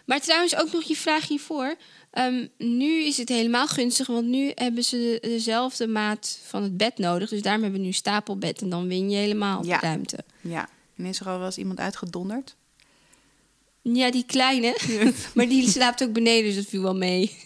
Maar 0.06 0.20
trouwens 0.20 0.56
ook 0.56 0.72
nog 0.72 0.82
je 0.82 0.96
vraag 0.96 1.28
hiervoor. 1.28 1.74
Ehm, 2.10 2.46
nu 2.58 3.02
is 3.04 3.16
het 3.16 3.28
helemaal 3.28 3.66
gunstig, 3.68 4.06
want 4.06 4.26
nu 4.26 4.52
hebben 4.54 4.84
ze 4.84 5.18
de- 5.22 5.28
dezelfde 5.28 5.86
maat 5.86 6.38
van 6.46 6.62
het 6.62 6.76
bed 6.76 6.98
nodig. 6.98 7.28
Dus 7.28 7.42
daarom 7.42 7.62
hebben 7.62 7.80
we 7.80 7.86
nu 7.86 7.92
stapelbed 7.92 8.62
en 8.62 8.68
dan 8.68 8.86
win 8.88 9.10
je 9.10 9.16
helemaal 9.16 9.64
Ja. 9.66 9.80
ruimte. 9.80 10.18
ja. 10.40 10.68
En 10.96 11.04
is 11.06 11.20
er 11.20 11.28
al 11.28 11.36
wel 11.36 11.46
eens 11.46 11.58
iemand 11.58 11.78
uitgedonderd? 11.78 12.56
Ja, 13.82 14.10
die 14.10 14.24
kleine. 14.26 14.76
maar 15.34 15.48
die 15.48 15.68
slaapt 15.68 16.02
ook 16.02 16.12
beneden, 16.12 16.44
dus 16.44 16.54
dat 16.56 16.66
viel 16.66 16.82
wel 16.82 16.96
mee. 16.96 17.36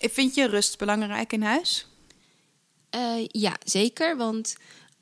Vind 0.00 0.34
je 0.34 0.46
rust 0.46 0.78
belangrijk 0.78 1.32
in 1.32 1.42
huis? 1.42 1.86
Eh, 2.90 3.24
ja, 3.28 3.56
zeker. 3.64 4.16
Want 4.16 4.56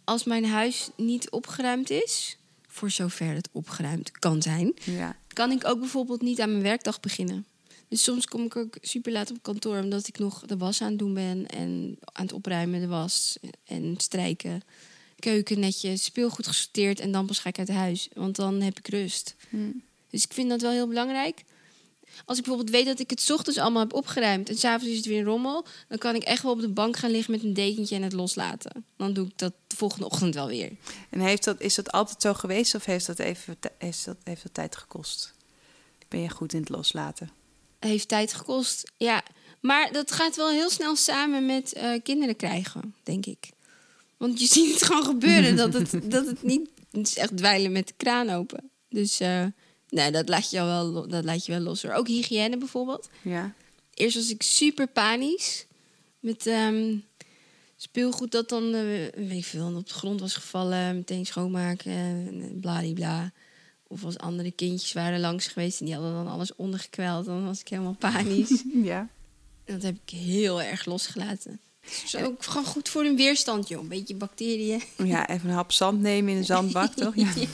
als 0.04 0.24
mijn 0.24 0.46
huis 0.46 0.88
niet 0.96 1.30
opgeruimd 1.30 1.90
is, 1.90 2.36
voor 2.74 2.90
zover 2.90 3.34
het 3.34 3.48
opgeruimd 3.52 4.10
kan 4.10 4.42
zijn, 4.42 4.74
Ja. 4.84 5.16
kan 5.32 5.50
ik 5.50 5.66
ook 5.66 5.78
bijvoorbeeld 5.78 6.22
niet 6.22 6.40
aan 6.40 6.50
mijn 6.50 6.62
werkdag 6.62 7.00
beginnen. 7.00 7.46
Dus 7.88 8.02
soms 8.02 8.26
kom 8.26 8.44
ik 8.44 8.56
ook 8.56 8.76
super 8.80 9.12
laat 9.12 9.30
op 9.30 9.38
kantoor 9.42 9.78
omdat 9.78 10.08
ik 10.08 10.18
nog 10.18 10.46
de 10.46 10.56
was 10.56 10.80
aan 10.82 10.88
het 10.88 10.98
doen 10.98 11.14
ben 11.14 11.46
en 11.46 11.98
aan 12.02 12.24
het 12.24 12.32
opruimen 12.34 12.80
de 12.80 12.86
was 12.86 13.38
en 13.64 13.94
strijken. 13.96 14.62
Keuken 15.18 15.60
netjes, 15.60 16.04
speelgoed 16.04 16.46
gesorteerd 16.46 17.00
en 17.00 17.12
dan 17.12 17.26
pas 17.26 17.38
ga 17.38 17.48
ik 17.48 17.58
uit 17.58 17.68
huis. 17.68 18.08
Want 18.12 18.36
dan 18.36 18.60
heb 18.60 18.78
ik 18.78 18.88
rust. 18.88 19.34
Hmm. 19.48 19.82
Dus 20.10 20.24
ik 20.24 20.32
vind 20.32 20.48
dat 20.48 20.60
wel 20.60 20.70
heel 20.70 20.88
belangrijk. 20.88 21.44
Als 22.24 22.38
ik 22.38 22.44
bijvoorbeeld 22.44 22.76
weet 22.76 22.86
dat 22.86 22.98
ik 22.98 23.10
het 23.10 23.20
's 23.20 23.30
ochtends 23.30 23.58
allemaal 23.58 23.82
heb 23.82 23.92
opgeruimd 23.92 24.48
en 24.48 24.58
s'avonds 24.58 24.90
is 24.90 24.96
het 24.96 25.06
weer 25.06 25.18
een 25.18 25.24
rommel, 25.24 25.66
dan 25.88 25.98
kan 25.98 26.14
ik 26.14 26.22
echt 26.22 26.42
wel 26.42 26.52
op 26.52 26.60
de 26.60 26.68
bank 26.68 26.96
gaan 26.96 27.10
liggen 27.10 27.32
met 27.32 27.42
een 27.42 27.54
dekentje 27.54 27.96
en 27.96 28.02
het 28.02 28.12
loslaten. 28.12 28.84
Dan 28.96 29.12
doe 29.12 29.26
ik 29.26 29.38
dat 29.38 29.52
de 29.66 29.76
volgende 29.76 30.06
ochtend 30.06 30.34
wel 30.34 30.46
weer. 30.46 30.70
En 31.10 31.20
heeft 31.20 31.44
dat, 31.44 31.60
is 31.60 31.74
dat 31.74 31.92
altijd 31.92 32.22
zo 32.22 32.34
geweest 32.34 32.74
of 32.74 32.84
heeft 32.84 33.06
dat 33.06 33.18
even 33.18 33.56
heeft 33.78 34.04
dat, 34.04 34.16
heeft 34.24 34.42
dat 34.42 34.54
tijd 34.54 34.76
gekost? 34.76 35.34
Ben 36.08 36.20
je 36.20 36.30
goed 36.30 36.52
in 36.52 36.60
het 36.60 36.68
loslaten? 36.68 37.30
heeft 37.78 38.08
tijd 38.08 38.32
gekost. 38.32 38.92
Ja, 38.96 39.22
maar 39.60 39.92
dat 39.92 40.12
gaat 40.12 40.36
wel 40.36 40.50
heel 40.50 40.70
snel 40.70 40.96
samen 40.96 41.46
met 41.46 41.72
eh, 41.72 42.02
kinderen 42.02 42.36
krijgen, 42.36 42.94
denk 43.02 43.26
ik. 43.26 43.50
Want 44.16 44.40
je 44.40 44.46
ziet 44.54 44.72
het 44.72 44.82
gewoon 44.82 45.04
gebeuren 45.04 45.56
dat 45.56 45.72
het, 45.72 46.10
dat 46.10 46.26
het 46.26 46.42
niet 46.42 46.68
het 46.90 47.06
is 47.06 47.16
echt 47.16 47.36
dweilen 47.36 47.72
met 47.72 47.86
de 47.86 47.94
kraan 47.96 48.30
open. 48.30 48.70
Dus 48.88 49.20
eh, 49.20 49.44
nee, 49.94 50.10
dat 50.10 50.28
laat 50.28 50.50
je 50.50 50.56
wel, 50.56 51.08
dat 51.08 51.24
laat 51.24 51.46
je 51.46 51.52
wel 51.52 51.60
los. 51.60 51.82
Hoor. 51.82 51.92
Ook 51.92 52.08
hygiëne 52.08 52.56
bijvoorbeeld. 52.56 53.08
Ja. 53.22 53.52
Eerst 53.94 54.16
was 54.16 54.30
ik 54.30 54.42
super 54.42 54.86
panisch 54.86 55.66
met 56.20 56.46
ehm, 56.46 56.96
speelgoed 57.76 58.30
dat 58.30 58.48
dan 58.48 58.74
eh, 58.74 58.82
weet 59.14 59.38
ik 59.38 59.44
veel, 59.44 59.74
op 59.76 59.88
de 59.88 59.94
grond 59.94 60.20
was 60.20 60.34
gevallen, 60.34 60.96
meteen 60.96 61.26
schoonmaken, 61.26 61.92
en 61.92 62.58
bladibla. 62.60 63.32
Of 63.86 64.04
als 64.04 64.18
andere 64.18 64.50
kindjes 64.50 64.92
waren 64.92 65.20
langs 65.20 65.46
geweest 65.46 65.80
en 65.80 65.86
die 65.86 65.94
hadden 65.94 66.12
dan 66.12 66.28
alles 66.28 66.56
ondergekweld, 66.56 67.24
dan 67.24 67.44
was 67.44 67.60
ik 67.60 67.68
helemaal 67.68 67.96
panisch. 67.98 68.62
Ja. 68.82 69.08
En 69.64 69.74
dat 69.74 69.82
heb 69.82 69.96
ik 70.04 70.18
heel 70.18 70.62
erg 70.62 70.84
losgelaten. 70.84 71.60
Het 71.80 72.02
is 72.04 72.16
ook 72.16 72.44
gewoon 72.44 72.64
goed 72.64 72.88
voor 72.88 73.04
een 73.04 73.16
weerstand, 73.16 73.68
joh. 73.68 73.82
Een 73.82 73.88
beetje 73.88 74.14
bacteriën. 74.14 74.82
Ja, 74.96 75.28
even 75.28 75.48
een 75.48 75.54
hap 75.54 75.72
zand 75.72 76.00
nemen 76.00 76.32
in 76.32 76.38
een 76.38 76.44
zandbak, 76.44 76.94
toch? 77.02 77.14
Ja. 77.16 77.32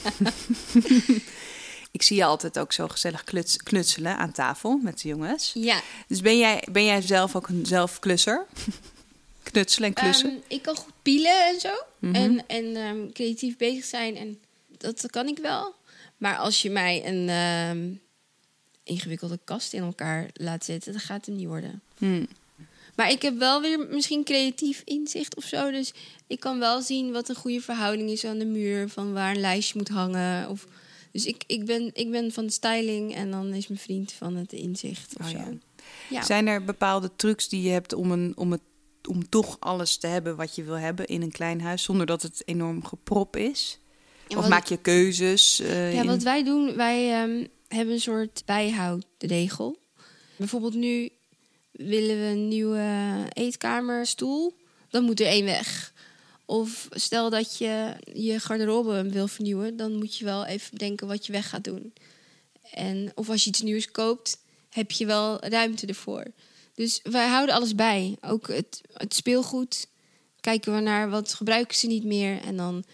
Ik 1.91 2.03
zie 2.03 2.17
je 2.17 2.25
altijd 2.25 2.59
ook 2.59 2.73
zo 2.73 2.89
gezellig 2.89 3.25
kluts- 3.25 3.57
knutselen 3.57 4.17
aan 4.17 4.33
tafel 4.33 4.77
met 4.83 5.01
de 5.03 5.09
jongens. 5.09 5.51
Ja, 5.55 5.81
Dus 6.09 6.21
ben 6.21 6.39
jij, 6.39 6.65
ben 6.73 6.85
jij 6.85 7.03
zelf 7.03 7.37
ook 7.37 7.49
een 7.49 7.67
zelfklusser? 7.67 8.47
Knutselen 9.43 9.89
en 9.89 9.95
klussen? 9.95 10.31
ehm, 10.31 10.39
ik 10.49 10.63
kan 10.63 10.77
goed 10.77 10.93
pielen 11.03 11.47
en 11.47 11.61
zo. 11.61 11.73
Mhm. 11.99 12.15
En, 12.15 12.47
en 12.47 12.77
ehm, 12.77 13.13
creatief 13.13 13.57
bezig 13.57 13.85
zijn. 13.85 14.17
En 14.17 14.39
dat 14.79 15.07
kan 15.11 15.27
ik 15.29 15.39
wel. 15.39 15.75
Maar 16.17 16.37
als 16.37 16.63
je 16.63 16.71
mij 16.71 17.07
een 17.07 17.29
ehm, 17.29 17.89
ingewikkelde 18.85 19.39
kast 19.45 19.73
in 19.73 19.83
elkaar 19.83 20.29
laat 20.35 20.65
zetten, 20.65 20.93
dan 20.93 21.01
gaat 21.01 21.27
het 21.27 21.35
niet 21.35 21.47
worden. 21.47 21.83
Hmm. 21.99 22.29
Maar 22.95 23.11
ik 23.11 23.23
heb 23.23 23.39
wel 23.39 23.61
weer 23.61 23.87
misschien 23.91 24.25
creatief 24.25 24.83
inzicht 24.85 25.37
of 25.37 25.45
zo. 25.45 25.71
Dus 25.71 25.93
ik 26.27 26.41
kan 26.41 26.59
wel 26.59 26.83
zien 26.83 27.13
wat 27.13 27.29
een 27.29 27.35
goede 27.35 27.61
verhouding 27.61 28.11
is 28.11 28.25
aan 28.25 28.39
de 28.39 28.45
muur. 28.45 28.89
Van 28.89 29.13
waar 29.13 29.31
een 29.35 29.41
lijstje 29.41 29.79
moet 29.79 29.89
hangen. 29.89 30.49
Of, 30.49 30.67
dus 31.13 31.27
ik, 31.27 31.45
ik, 31.47 31.65
ben, 31.67 31.91
ik 31.93 32.11
ben 32.11 32.33
van 32.33 32.47
de 32.47 32.53
styling 32.53 33.15
en 33.15 33.31
dan 33.31 33.55
is 33.55 33.67
mijn 33.69 33.81
vriend 33.81 34.13
van 34.13 34.37
het 34.37 34.53
inzicht 34.53 35.15
of 35.19 35.25
Oh, 35.27 35.31
zo. 35.33 35.37
ja. 35.39 35.49
Ja. 36.11 36.23
Zijn 36.25 36.47
er 36.47 36.65
bepaalde 36.65 37.11
trucs 37.17 37.49
die 37.49 37.63
je 37.63 37.71
hebt 37.71 37.93
om, 37.93 38.11
een, 38.13 38.33
om, 38.37 38.51
het, 38.53 38.61
om 39.09 39.29
toch 39.29 39.57
alles 39.61 39.97
te 39.97 40.07
hebben 40.07 40.37
wat 40.37 40.55
je 40.55 40.63
wil 40.65 40.79
hebben 40.79 41.07
in 41.07 41.23
een 41.23 41.31
klein 41.33 41.61
huis, 41.61 41.83
zonder 41.83 42.07
dat 42.07 42.23
het 42.23 42.43
enorm 42.45 42.85
geprop 42.85 43.37
is? 43.37 43.79
Of 44.37 44.49
maak 44.49 44.67
je 44.67 44.77
keuzes? 44.77 45.61
eh, 45.61 45.95
Ja, 45.95 46.01
in- 46.01 46.07
wat 46.07 46.23
wij 46.23 46.45
doen, 46.45 46.77
wij 46.77 47.13
ehm, 47.23 47.47
hebben 47.69 47.95
een 47.95 48.01
soort 48.01 48.43
bijhoudregel. 48.45 49.77
Bijvoorbeeld 50.37 50.75
nu 50.75 51.09
willen 51.73 52.17
we 52.21 52.27
een 52.27 52.49
nieuwe 52.49 53.19
eetkamerstoel, 53.33 54.57
dan 54.91 55.05
moet 55.05 55.21
er 55.21 55.27
één 55.27 55.45
weg. 55.45 55.93
Of 56.51 56.89
stel 56.91 57.31
dat 57.31 57.59
je 57.59 57.97
je 58.13 58.41
garderobe 58.41 59.11
wil 59.11 59.29
vernieuwen, 59.29 59.77
dan 59.77 59.99
moet 59.99 60.17
je 60.17 60.25
wel 60.25 60.47
even 60.47 60.71
bedenken 60.71 61.07
wat 61.07 61.27
je 61.27 61.33
weg 61.33 61.49
gaat 61.49 61.65
doen. 61.65 61.93
En, 62.73 63.13
of 63.15 63.29
als 63.29 63.45
je 63.45 63.51
iets 63.51 63.63
nieuws 63.63 63.91
koopt, 63.91 64.39
heb 64.69 64.91
je 64.91 65.07
wel 65.07 65.45
ruimte 65.45 65.87
ervoor. 65.87 66.25
Dus 66.75 67.01
wij 67.03 67.29
houden 67.29 67.55
alles 67.55 67.75
bij. 67.75 68.17
Ook 68.21 68.49
het, 68.49 68.81
het 68.93 69.15
speelgoed. 69.15 69.89
Kijken 70.41 70.75
we 70.75 70.81
naar 70.81 71.11
wat 71.11 71.35
gebruiken 71.35 71.77
ze 71.77 71.87
niet 71.87 72.05
meer. 72.05 72.41
En 72.43 72.57
dan 72.57 72.85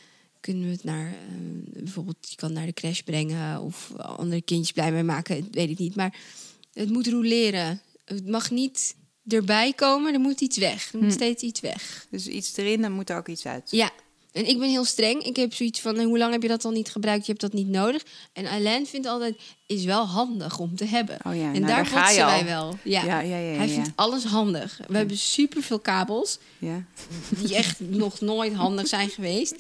kunnen 0.41 0.65
we 0.65 0.73
het 0.73 0.85
naar, 0.85 1.07
eh, 1.07 1.83
bijvoorbeeld, 1.83 2.31
je 2.31 2.37
kan 2.37 2.53
naar 2.53 2.67
de 2.67 2.73
crash 2.73 3.01
brengen 3.01 3.61
of 3.61 3.93
andere 3.97 4.43
kindjes 4.43 4.73
blij 4.73 4.93
mee 4.93 5.03
maken, 5.03 5.49
weet 5.51 5.71
ik 5.71 5.79
niet. 5.79 5.95
Maar 5.95 6.19
het 6.73 6.91
moet 6.91 7.07
roleren. 7.07 7.81
Het 8.05 8.29
mag 8.29 8.51
niet 8.51 8.97
erbij 9.29 9.73
komen, 9.73 10.13
er 10.15 10.21
moet 10.21 10.41
iets 10.41 10.57
weg. 10.59 10.93
Er 10.93 10.99
moet 10.99 11.09
Hm. 11.09 11.15
steeds 11.15 11.43
iets 11.43 11.61
weg. 11.61 12.07
Dus 12.11 12.27
iets 12.27 12.57
erin, 12.57 12.81
dan 12.83 12.93
moet 12.93 13.11
er 13.11 13.17
ook 13.17 13.29
iets 13.29 13.47
uit. 13.47 13.69
Ja, 13.71 13.91
en 14.33 14.49
ik 14.49 14.59
ben 14.59 14.69
heel 14.69 14.85
streng. 14.85 15.23
Ik 15.23 15.37
heb 15.37 15.55
zoiets 15.55 15.81
van, 15.81 15.97
eh, 15.97 16.05
hoe 16.05 16.19
lang 16.19 16.33
heb 16.33 16.43
je 16.43 16.49
dat 16.49 16.65
al 16.65 16.71
niet 16.71 16.91
gebruikt? 16.91 17.27
Je 17.27 17.31
hebt 17.31 17.41
dat 17.45 17.53
niet 17.53 17.69
nodig. 17.69 18.03
En 18.33 18.47
Alain 18.47 18.87
vindt 18.87 19.07
altijd, 19.07 19.37
is 19.67 19.85
wel 19.85 20.07
handig 20.07 20.59
om 20.59 20.77
te 20.77 20.85
hebben. 20.85 21.19
Oh 21.27 21.35
ja, 21.37 21.41
en 21.43 21.53
nou, 21.53 21.67
daar 21.67 21.77
daar 21.77 21.87
ga 21.87 21.99
je 21.99 22.05
botsen 22.07 22.27
wij 22.27 22.45
wel. 22.45 22.79
Ja. 22.85 23.05
Ja, 23.05 23.21
ja, 23.21 23.37
ja, 23.37 23.57
Hij 23.57 23.69
vindt 23.69 23.91
alles 23.95 24.25
handig. 24.25 24.81
We 24.89 24.97
hebben 24.97 25.19
superveel 25.19 25.79
kabels 25.81 26.39
Ja. 26.59 26.85
die 27.29 27.55
echt 27.55 27.81
nog 28.05 28.21
nooit 28.21 28.53
handig 28.55 28.87
zijn 28.87 29.09
geweest. 29.09 29.55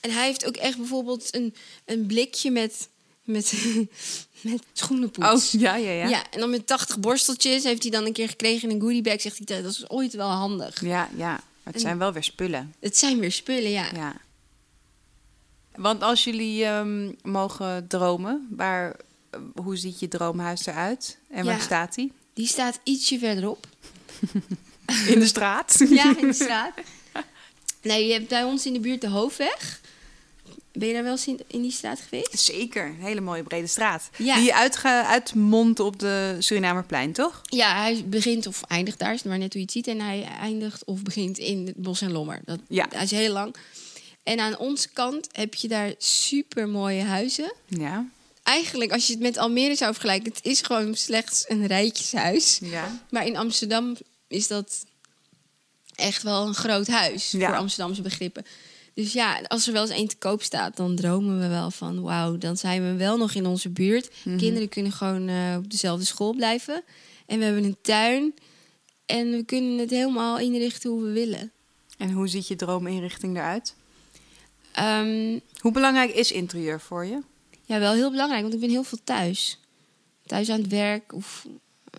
En 0.00 0.10
hij 0.10 0.26
heeft 0.26 0.46
ook 0.46 0.56
echt 0.56 0.76
bijvoorbeeld 0.76 1.34
een, 1.34 1.54
een 1.84 2.06
blikje 2.06 2.50
met, 2.50 2.88
met, 3.24 3.52
met 4.40 4.62
schoenenpoets. 4.72 5.54
Oh, 5.54 5.60
ja, 5.60 5.76
ja, 5.76 5.90
ja. 5.90 6.08
Ja, 6.08 6.30
en 6.30 6.40
dan 6.40 6.50
met 6.50 6.66
80 6.66 6.98
borsteltjes 7.00 7.64
heeft 7.64 7.82
hij 7.82 7.90
dan 7.90 8.06
een 8.06 8.12
keer 8.12 8.28
gekregen 8.28 8.68
in 8.68 8.74
een 8.74 8.80
goodiebag. 8.80 9.20
Zegt 9.20 9.40
hij, 9.48 9.62
dat 9.62 9.70
is 9.72 9.90
ooit 9.90 10.14
wel 10.14 10.28
handig. 10.30 10.80
Ja, 10.80 11.08
ja. 11.16 11.30
Maar 11.30 11.42
het 11.62 11.74
En- 11.74 11.80
zijn 11.80 11.98
wel 11.98 12.12
weer 12.12 12.24
spullen. 12.24 12.74
Het 12.80 12.96
zijn 12.96 13.18
weer 13.18 13.32
spullen, 13.32 13.70
ja. 13.70 13.86
Ja. 13.94 14.14
Want 15.74 16.02
als 16.02 16.24
jullie 16.24 16.64
ehm, 16.64 17.12
mogen 17.22 17.86
dromen, 17.88 18.48
waar, 18.50 18.96
hoe 19.54 19.76
ziet 19.76 20.00
je 20.00 20.08
droomhuis 20.08 20.66
eruit? 20.66 21.18
En 21.30 21.44
waar 21.44 21.60
staat 21.60 21.94
die? 21.94 22.12
Die 22.34 22.46
staat 22.46 22.80
ietsje 22.84 23.18
verderop. 23.18 23.66
In 25.06 25.18
de 25.18 25.26
straat? 25.26 25.84
Ja, 25.88 26.16
in 26.18 26.26
de 26.26 26.32
straat. 26.32 26.72
Nee, 27.82 28.06
je 28.06 28.12
hebt 28.12 28.28
bij 28.28 28.44
ons 28.44 28.66
in 28.66 28.72
de 28.72 28.80
buurt 28.80 29.00
de 29.00 29.08
Hoofdweg. 29.08 29.80
Ben 30.78 30.88
je 30.88 30.94
daar 30.94 31.02
wel 31.02 31.12
eens 31.12 31.26
in, 31.26 31.40
in 31.46 31.62
die 31.62 31.70
straat 31.70 32.00
geweest? 32.00 32.38
Zeker, 32.38 32.86
een 32.86 33.00
hele 33.00 33.20
mooie 33.20 33.42
brede 33.42 33.66
straat. 33.66 34.08
Ja. 34.18 34.36
Die 34.36 34.54
uitge, 34.54 34.88
uitmondt 35.06 35.80
op 35.80 35.98
de 35.98 36.36
Surinamerplein, 36.38 37.12
toch? 37.12 37.40
Ja, 37.44 37.76
hij 37.82 38.04
begint 38.06 38.46
of 38.46 38.62
eindigt 38.62 38.98
daar, 38.98 39.14
is 39.14 39.22
maar 39.22 39.38
net 39.38 39.52
hoe 39.52 39.56
je 39.60 39.66
het 39.66 39.72
ziet. 39.72 39.86
En 39.86 40.00
hij 40.00 40.22
eindigt 40.40 40.84
of 40.84 41.02
begint 41.02 41.38
in 41.38 41.66
het 41.66 41.76
Bos 41.76 42.00
en 42.00 42.12
Lommer. 42.12 42.40
Dat, 42.44 42.58
Ja. 42.68 42.92
Is 42.92 43.10
heel 43.10 43.32
lang. 43.32 43.54
En 44.22 44.40
aan 44.40 44.58
onze 44.58 44.88
kant 44.88 45.28
heb 45.32 45.54
je 45.54 45.68
daar 45.68 45.92
super 45.98 46.68
mooie 46.68 47.02
huizen. 47.02 47.52
Ja. 47.66 48.06
Eigenlijk, 48.42 48.92
als 48.92 49.06
je 49.06 49.12
het 49.12 49.22
met 49.22 49.36
Almere 49.38 49.74
zou 49.74 49.92
vergelijken, 49.92 50.32
het 50.32 50.44
is 50.44 50.60
gewoon 50.60 50.94
slechts 50.94 51.44
een 51.48 51.66
rijtjeshuis. 51.66 52.58
Ja. 52.62 53.00
Maar 53.10 53.26
in 53.26 53.36
Amsterdam 53.36 53.96
is 54.28 54.46
dat 54.48 54.84
echt 55.94 56.22
wel 56.22 56.46
een 56.46 56.54
groot 56.54 56.86
huis 56.86 57.30
Ja. 57.30 57.48
voor 57.48 57.56
Amsterdamse 57.56 58.02
begrippen. 58.02 58.46
Dus 58.94 59.12
ja, 59.12 59.40
als 59.46 59.66
er 59.66 59.72
wel 59.72 59.82
eens 59.82 59.90
één 59.90 60.08
te 60.08 60.16
koop 60.16 60.42
staat, 60.42 60.76
dan 60.76 60.94
dromen 60.96 61.40
we 61.40 61.48
wel 61.48 61.70
van 61.70 62.02
wauw, 62.02 62.38
dan 62.38 62.56
zijn 62.56 62.82
we 62.82 62.92
wel 62.96 63.16
nog 63.16 63.34
in 63.34 63.46
onze 63.46 63.68
buurt. 63.68 64.10
Mhm. 64.24 64.36
Kinderen 64.38 64.68
kunnen 64.68 64.92
gewoon 64.92 65.28
eh, 65.28 65.54
op 65.56 65.70
dezelfde 65.70 66.04
school 66.04 66.34
blijven. 66.34 66.82
En 67.26 67.38
we 67.38 67.44
hebben 67.44 67.64
een 67.64 67.76
tuin. 67.82 68.34
En 69.06 69.30
we 69.30 69.44
kunnen 69.44 69.78
het 69.78 69.90
helemaal 69.90 70.38
inrichten 70.38 70.90
hoe 70.90 71.02
we 71.02 71.10
willen. 71.12 71.52
En 71.98 72.10
hoe 72.10 72.28
ziet 72.28 72.48
je 72.48 72.56
droominrichting 72.56 73.36
eruit? 73.36 73.74
Ehm, 74.72 75.38
Hoe 75.58 75.72
belangrijk 75.72 76.10
is 76.14 76.32
interieur 76.32 76.80
voor 76.80 77.04
je? 77.04 77.20
ja, 77.66 77.78
wel 77.78 77.92
heel 77.92 78.10
belangrijk, 78.10 78.42
want 78.42 78.54
ik 78.54 78.60
ben 78.60 78.70
heel 78.70 78.82
veel 78.84 78.98
thuis. 79.04 79.58
Thuis 80.26 80.50
aan 80.50 80.60
het 80.60 80.70
werk 80.70 81.12
of 81.12 81.46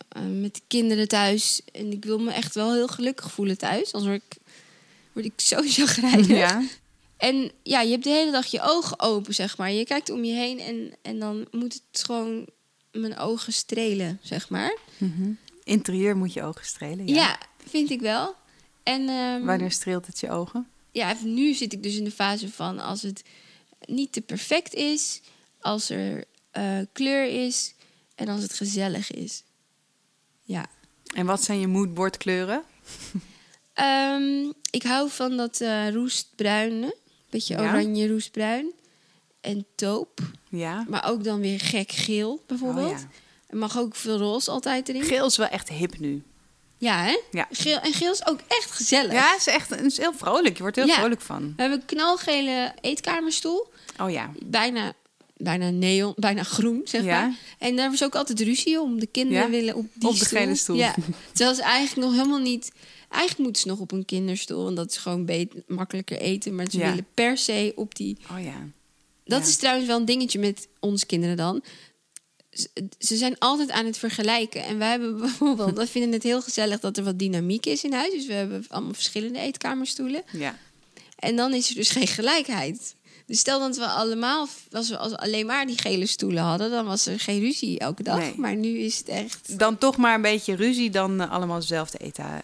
eh, 0.09 0.21
met 0.41 0.55
de 0.55 0.61
kinderen 0.67 1.07
thuis. 1.07 1.61
En 1.71 1.91
ik 1.91 2.05
wil 2.05 2.19
me 2.19 2.31
echt 2.31 2.55
wel 2.55 2.73
heel 2.73 2.87
gelukkig 2.87 3.31
voelen 3.31 3.57
thuis. 3.57 3.93
Anders 3.93 4.11
word 4.11 4.23
ik, 4.29 4.37
word 5.13 5.25
ik 5.25 5.33
sowieso 5.35 5.85
grijnig. 5.97 6.27
Ja. 6.27 6.63
En 7.17 7.51
ja, 7.63 7.81
je 7.81 7.91
hebt 7.91 8.03
de 8.03 8.09
hele 8.09 8.31
dag 8.31 8.45
je 8.45 8.61
ogen 8.61 8.99
open, 8.99 9.33
zeg 9.33 9.57
maar. 9.57 9.71
Je 9.71 9.85
kijkt 9.85 10.09
om 10.09 10.23
je 10.23 10.33
heen 10.33 10.59
en, 10.59 10.93
en 11.01 11.19
dan 11.19 11.47
moet 11.51 11.73
het 11.73 12.03
gewoon 12.05 12.47
mijn 12.91 13.17
ogen 13.17 13.53
strelen, 13.53 14.19
zeg 14.21 14.49
maar. 14.49 14.77
Mhm. 14.97 15.31
Interieur 15.63 16.17
moet 16.17 16.33
je 16.33 16.43
ogen 16.43 16.65
strelen. 16.65 17.07
Ja. 17.07 17.15
Ja, 17.15 17.39
vind 17.67 17.89
ik 17.89 17.99
wel. 18.01 18.35
En 18.83 19.09
ehm, 19.09 19.45
Wanneer 19.45 19.71
streelt 19.71 20.07
het 20.07 20.19
je 20.19 20.29
ogen? 20.29 20.67
ja, 20.91 21.15
nu 21.23 21.53
zit 21.53 21.73
ik 21.73 21.83
dus 21.83 21.95
in 21.95 22.03
de 22.03 22.11
fase 22.11 22.51
van 22.51 22.79
als 22.79 23.01
het 23.01 23.23
niet 23.85 24.11
te 24.11 24.21
perfect 24.21 24.73
is, 24.73 25.21
als 25.59 25.89
er 25.89 26.23
eh, 26.51 26.79
kleur 26.93 27.45
is 27.45 27.73
en 28.15 28.27
als 28.27 28.41
het 28.41 28.53
gezellig 28.53 29.11
is. 29.11 29.43
Ja. 30.43 30.65
En 31.13 31.25
wat 31.25 31.43
zijn 31.43 31.59
je 31.59 31.67
moodboardkleuren? 31.67 32.63
Ehm, 33.73 34.51
ik 34.71 34.83
hou 34.83 35.09
van 35.09 35.37
dat 35.37 35.61
eh 35.61 35.89
roestbruine, 35.93 36.95
beetje 37.37 37.57
oranje 37.59 38.07
roestbruin 38.07 38.71
en 39.41 39.65
taupe. 39.75 40.21
Ja. 40.49 40.85
Maar 40.89 41.09
ook 41.09 41.23
dan 41.23 41.39
weer 41.39 41.59
gek 41.59 41.91
geel, 41.91 42.43
bijvoorbeeld. 42.47 42.91
Oh, 42.91 42.97
ja. 42.99 43.07
Er 43.47 43.57
mag 43.57 43.77
ook 43.77 43.95
veel 43.95 44.17
roze 44.17 44.51
altijd 44.51 44.89
erin. 44.89 45.03
Geel 45.03 45.25
is 45.25 45.37
wel 45.37 45.47
echt 45.47 45.69
hip 45.69 45.99
nu. 45.99 46.23
Ja, 46.77 47.03
hè? 47.03 47.19
Ja. 47.31 47.47
Geel, 47.51 47.79
en 47.79 47.93
geel 47.93 48.11
is 48.11 48.27
ook 48.27 48.39
echt 48.47 48.71
gezellig. 48.71 49.11
Ja, 49.13 49.35
is 49.35 49.47
echt 49.47 49.81
is 49.81 49.97
heel 49.97 50.13
vrolijk. 50.13 50.55
Je 50.55 50.61
wordt 50.61 50.77
er 50.77 50.83
heel 50.83 50.93
Ja. 50.93 50.99
vrolijk 50.99 51.21
van. 51.21 51.53
We 51.55 51.61
hebben 51.61 51.79
een 51.79 51.85
knalgele 51.85 52.73
eetkamerstoel. 52.81 53.67
Oh 54.01 54.11
ja. 54.11 54.31
Bijna, 54.45 54.93
bijna 55.37 55.69
neon, 55.69 56.13
bijna 56.15 56.43
groen, 56.43 56.81
zeg 56.83 57.03
Ja. 57.03 57.19
maar. 57.21 57.35
En 57.59 57.75
daar 57.75 57.89
was 57.89 58.03
ook 58.03 58.15
altijd 58.15 58.39
ruzie 58.39 58.81
om. 58.81 58.99
De 58.99 59.07
kinderen 59.07 59.43
Ja? 59.43 59.49
willen 59.49 59.75
op 59.75 59.85
die 59.93 60.09
Op 60.09 60.19
de 60.19 60.25
gele 60.25 60.55
stoel. 60.55 60.75
Ja. 60.75 60.95
Terwijl 61.33 61.55
ze 61.55 61.63
eigenlijk 61.63 62.07
nog 62.07 62.17
helemaal 62.17 62.39
niet... 62.41 62.71
Eigenlijk 63.15 63.43
moeten 63.43 63.61
ze 63.61 63.67
nog 63.67 63.79
op 63.79 63.91
een 63.91 64.05
kinderstoel. 64.05 64.63
Want 64.63 64.75
dat 64.75 64.89
is 64.91 64.97
gewoon 64.97 65.25
beter, 65.25 65.63
makkelijker 65.67 66.17
eten. 66.19 66.55
Maar 66.55 66.67
ze 66.71 66.77
Ja. 66.77 66.89
willen 66.89 67.07
per 67.13 67.37
se 67.37 67.71
op 67.75 67.95
die... 67.95 68.17
Oh 68.31 68.43
ja. 68.43 68.67
Dat 69.25 69.41
Ja. 69.41 69.47
is 69.47 69.55
trouwens 69.57 69.87
wel 69.87 69.97
een 69.99 70.05
dingetje 70.05 70.39
met 70.39 70.67
onze 70.79 71.05
kinderen 71.05 71.37
dan. 71.37 71.63
Ze, 72.51 72.69
ze 72.99 73.15
zijn 73.17 73.35
altijd 73.39 73.71
aan 73.71 73.85
het 73.85 73.97
vergelijken. 73.97 74.63
En 74.63 74.77
wij 74.77 74.89
hebben 74.89 75.17
bijvoorbeeld... 75.27 75.77
We 75.77 75.87
vinden 75.87 76.11
het 76.11 76.23
heel 76.23 76.41
gezellig 76.41 76.79
dat 76.79 76.97
er 76.97 77.03
wat 77.03 77.19
dynamiek 77.19 77.65
is 77.65 77.83
in 77.83 77.93
huis. 77.93 78.11
Dus 78.13 78.25
we 78.25 78.33
hebben 78.33 78.65
allemaal 78.67 78.93
verschillende 78.93 79.39
eetkamerstoelen. 79.39 80.23
Ja. 80.31 80.57
En 81.19 81.35
dan 81.35 81.53
is 81.53 81.69
er 81.69 81.75
dus 81.75 81.89
geen 81.89 82.07
gelijkheid. 82.07 82.95
Dus 83.25 83.39
stel 83.39 83.59
dat 83.59 83.77
we 83.77 83.85
allemaal, 83.85 84.47
als 84.71 84.89
we 84.89 84.97
als 84.97 85.15
alleen 85.15 85.45
maar 85.45 85.65
die 85.65 85.77
gele 85.77 86.05
stoelen 86.05 86.43
hadden, 86.43 86.69
dan 86.69 86.85
was 86.85 87.05
er 87.05 87.19
geen 87.19 87.39
ruzie 87.39 87.79
elke 87.79 88.03
dag. 88.03 88.17
Nee. 88.17 88.33
Maar 88.37 88.55
nu 88.55 88.77
is 88.77 88.97
het 88.97 89.07
echt. 89.07 89.59
Dan 89.59 89.77
toch 89.77 89.97
maar 89.97 90.15
een 90.15 90.21
beetje 90.21 90.55
ruzie 90.55 90.89
dan 90.89 91.21
eh, 91.21 91.31
allemaal 91.31 91.59
dezelfde 91.59 91.97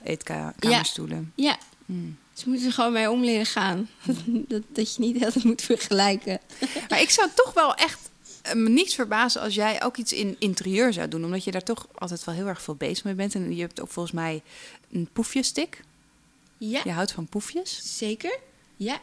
eetkamerstoelen. 0.04 1.32
Ja. 1.36 1.58
Hmm. 1.86 2.18
Dus 2.34 2.46
moeten 2.46 2.66
er 2.66 2.74
gewoon 2.74 2.94
mee 2.94 3.12
om 3.12 3.24
leren 3.24 3.46
gaan. 3.46 3.90
dat, 4.26 4.62
dat 4.68 4.96
je 4.96 5.02
niet 5.02 5.24
altijd 5.26 5.44
moet 5.44 5.62
vergelijken. 5.62 6.40
Maar 6.90 7.02
ik 7.02 7.10
zou 7.10 7.30
toch 7.36 7.54
wel 7.54 7.76
echt 7.76 8.00
eh, 8.42 8.54
me 8.54 8.70
niets 8.70 8.96
verbazen 8.96 9.42
als 9.42 9.56
jij 9.56 9.84
ook 9.84 9.98
iets 9.98 10.14
in 10.14 10.36
interieur 10.40 10.94
zou 10.94 11.08
doen. 11.08 11.26
Omdat 11.26 11.44
je 11.44 11.52
daar 11.52 11.64
toch 11.64 11.88
altijd 11.98 12.24
wel 12.24 12.36
heel 12.36 12.48
erg 12.48 12.62
veel 12.62 12.76
bezig 12.76 13.04
mee 13.04 13.14
bent. 13.14 13.36
En 13.36 13.56
je 13.56 13.62
hebt 13.62 13.82
ook 13.82 13.90
volgens 13.90 14.16
mij 14.16 14.42
een 14.92 15.10
poefjesstick. 15.14 15.84
Ja, 16.58 16.82
Je 16.84 16.92
houdt 16.92 17.12
van 17.12 17.26
poefjes. 17.26 17.98
zeker. 17.98 18.40
Ja. 18.76 19.02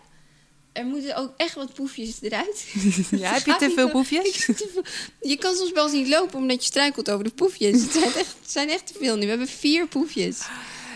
Er 0.79 0.85
moeten 0.87 1.17
ook 1.17 1.33
echt 1.37 1.55
wat 1.55 1.75
poefjes 1.75 2.17
eruit. 2.21 2.67
Ja, 3.11 3.33
heb 3.33 3.47
je 3.47 3.57
te 3.59 3.73
veel 3.75 3.91
poefjes? 3.91 4.45
Te 4.45 4.69
veel- 4.73 4.85
Je 5.31 5.37
kan 5.37 5.55
soms 5.55 5.73
wel 5.73 5.85
eens 5.85 5.93
niet 5.95 6.09
lopen 6.09 6.39
omdat 6.39 6.57
je 6.61 6.67
struikelt 6.67 7.11
over 7.11 7.25
de 7.25 7.31
poefjes. 7.31 7.83
Het 7.83 7.93
zijn 7.93 8.05
echt, 8.05 8.17
het 8.41 8.51
zijn 8.51 8.69
echt 8.69 8.87
te 8.87 8.93
veel 8.99 9.15
nu. 9.17 9.23
We 9.23 9.29
hebben 9.29 9.49
vier 9.49 9.87
poefjes. 9.87 10.39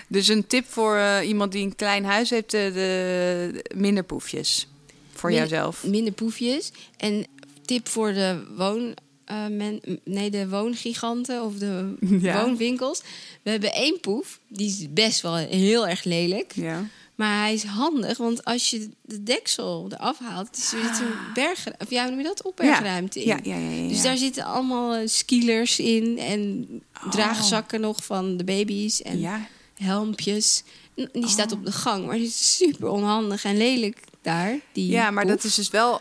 Dus 0.08 0.28
een 0.28 0.46
tip 0.46 0.64
voor 0.68 0.96
eh, 0.96 1.28
iemand 1.28 1.52
die 1.52 1.64
een 1.64 1.76
klein 1.76 2.04
huis 2.04 2.30
heeft, 2.30 2.54
eh, 2.54 2.72
de, 2.74 3.64
minder 3.74 4.02
poefjes. 4.04 4.66
Voor 5.12 5.32
jouzelf. 5.32 5.84
Minder 5.84 6.12
poefjes. 6.12 6.70
En 6.96 7.26
tip 7.64 7.88
voor 7.88 8.12
de 8.12 8.42
woon... 8.56 8.94
eh, 9.24 9.46
men, 9.46 9.80
nee, 10.04 10.30
de 10.30 10.48
woongiganten 10.48 11.42
of 11.42 11.54
de 11.54 11.94
Ja. 12.20 12.44
woonwinkels. 12.44 13.02
We 13.42 13.50
hebben 13.50 13.72
één 13.72 14.00
poef. 14.00 14.38
Die 14.48 14.66
is 14.66 14.86
best 14.90 15.20
wel 15.20 15.36
heel 15.36 15.88
erg 15.88 16.04
lelijk. 16.04 16.52
Ja. 16.54 16.88
Maar 17.22 17.40
hij 17.40 17.52
is 17.52 17.64
handig, 17.64 18.18
want 18.18 18.44
als 18.44 18.70
je 18.70 18.88
de 19.02 19.22
deksel 19.22 19.86
eraf 19.92 20.18
haalt... 20.18 20.56
is 20.56 20.72
er 20.72 20.80
zit 20.84 20.98
een 21.00 21.12
berg... 21.34 21.66
Of 21.78 21.90
ja, 21.90 22.08
noem 22.08 22.18
je 22.18 22.24
dat? 22.24 22.42
Opbergruimte 22.42 23.20
in. 23.20 23.26
Ja, 23.26 23.38
ja, 23.42 23.56
ja, 23.56 23.70
ja, 23.82 23.88
Dus 23.88 24.02
daar 24.02 24.16
zitten 24.16 24.44
allemaal 24.44 24.94
eh, 24.94 25.08
skilers 25.08 25.78
in 25.78 26.18
en 26.18 26.66
draagzakken 27.10 27.80
nog 27.80 28.04
van 28.04 28.36
de 28.36 28.44
baby's 28.44 29.02
en 29.02 29.18
Ja. 29.20 29.46
helmpjes. 29.74 30.62
En 30.94 31.08
Die 31.12 31.28
staat 31.28 31.52
Oh. 31.52 31.58
op 31.58 31.64
de 31.64 31.72
gang, 31.72 32.06
maar 32.06 32.16
die 32.16 32.26
is 32.26 32.56
super 32.56 32.88
onhandig 32.88 33.44
en 33.44 33.56
lelijk 33.56 33.98
daar. 34.22 34.58
Die 34.72 34.90
ja, 34.90 35.10
maar 35.10 35.26
dat 35.26 35.44
is 35.44 35.54
dus 35.54 35.70
wel 35.70 36.00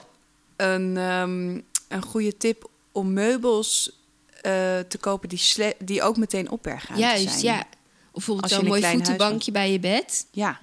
een, 0.58 0.98
ehm, 0.98 1.60
een 1.88 2.02
goede 2.08 2.38
tip 2.38 2.70
om 2.92 3.14
meubels 3.14 4.00
eh, 4.42 4.80
te 4.80 4.98
kopen 5.00 5.30
die, 5.30 5.38
sle- 5.38 5.74
die 5.80 6.02
ook 6.02 6.18
meteen 6.18 6.50
opbergruimte 6.50 7.06
Juist, 7.08 7.40
zijn. 7.40 7.56
ja. 7.56 7.60
Of 7.60 8.26
bijvoorbeeld 8.26 8.52
zo'n 8.52 8.66
mooi 8.66 8.82
voetenbankje 8.84 9.52
bij 9.52 9.72
je 9.72 9.80
bed. 9.80 10.26
Ja, 10.32 10.60